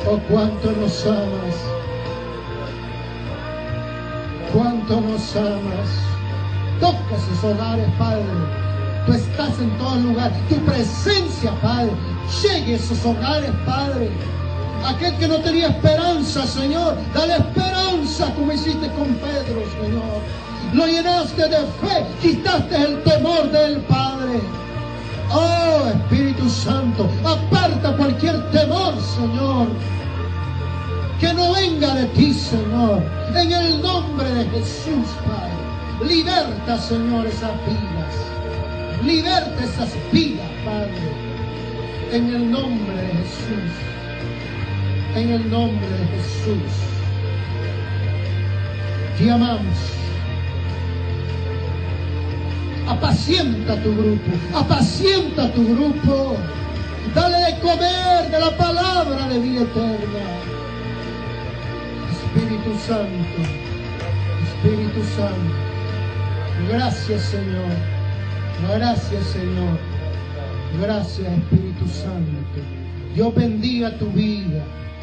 [0.07, 1.57] Oh, cuánto nos amas,
[4.53, 5.91] cuánto nos amas.
[6.79, 8.23] Toca sus hogares, Padre.
[9.07, 10.31] Tú estás en todo lugar.
[10.49, 11.91] Tu presencia, Padre,
[12.43, 14.09] llegue a esos hogares, Padre.
[14.87, 20.44] Aquel que no tenía esperanza, Señor, dale esperanza como hiciste con Pedro, Señor.
[20.73, 24.41] Lo llenaste de fe, quitaste el temor del Padre.
[25.31, 29.69] Oh Espíritu Santo, aparta cualquier temor, Señor.
[31.21, 33.03] Que no venga de ti, Señor.
[33.35, 36.09] En el nombre de Jesús, Padre.
[36.09, 39.05] Liberta, Señor, esas vidas.
[39.05, 40.93] Liberta esas vidas, Padre.
[42.13, 43.73] En el nombre de Jesús.
[45.17, 46.73] En el nombre de Jesús.
[49.19, 50.04] Te amamos.
[52.87, 56.37] Apacienta tu grupo, apacienta tu grupo.
[57.15, 60.25] Dale de comer de la palabra de vida eterna.
[62.13, 63.41] Espíritu Santo,
[64.45, 65.55] Espíritu Santo.
[66.69, 67.73] Gracias Señor,
[68.77, 69.79] gracias Señor,
[70.81, 72.61] gracias Espíritu Santo.
[73.15, 74.63] Dios bendiga tu vida.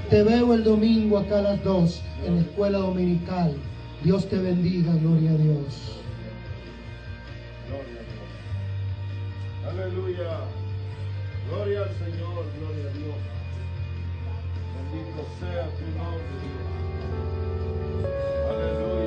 [0.10, 3.56] Te veo el domingo acá a las dos en la escuela dominical.
[4.04, 6.01] Dios te bendiga, gloria a Dios.
[7.72, 8.30] Gloria a Dios.
[9.70, 10.32] Aleluya.
[11.48, 13.16] Gloria al Señor, gloria a Dios.
[14.76, 16.68] Bendito sea tu nombre, Dios.
[18.50, 19.01] Aleluya.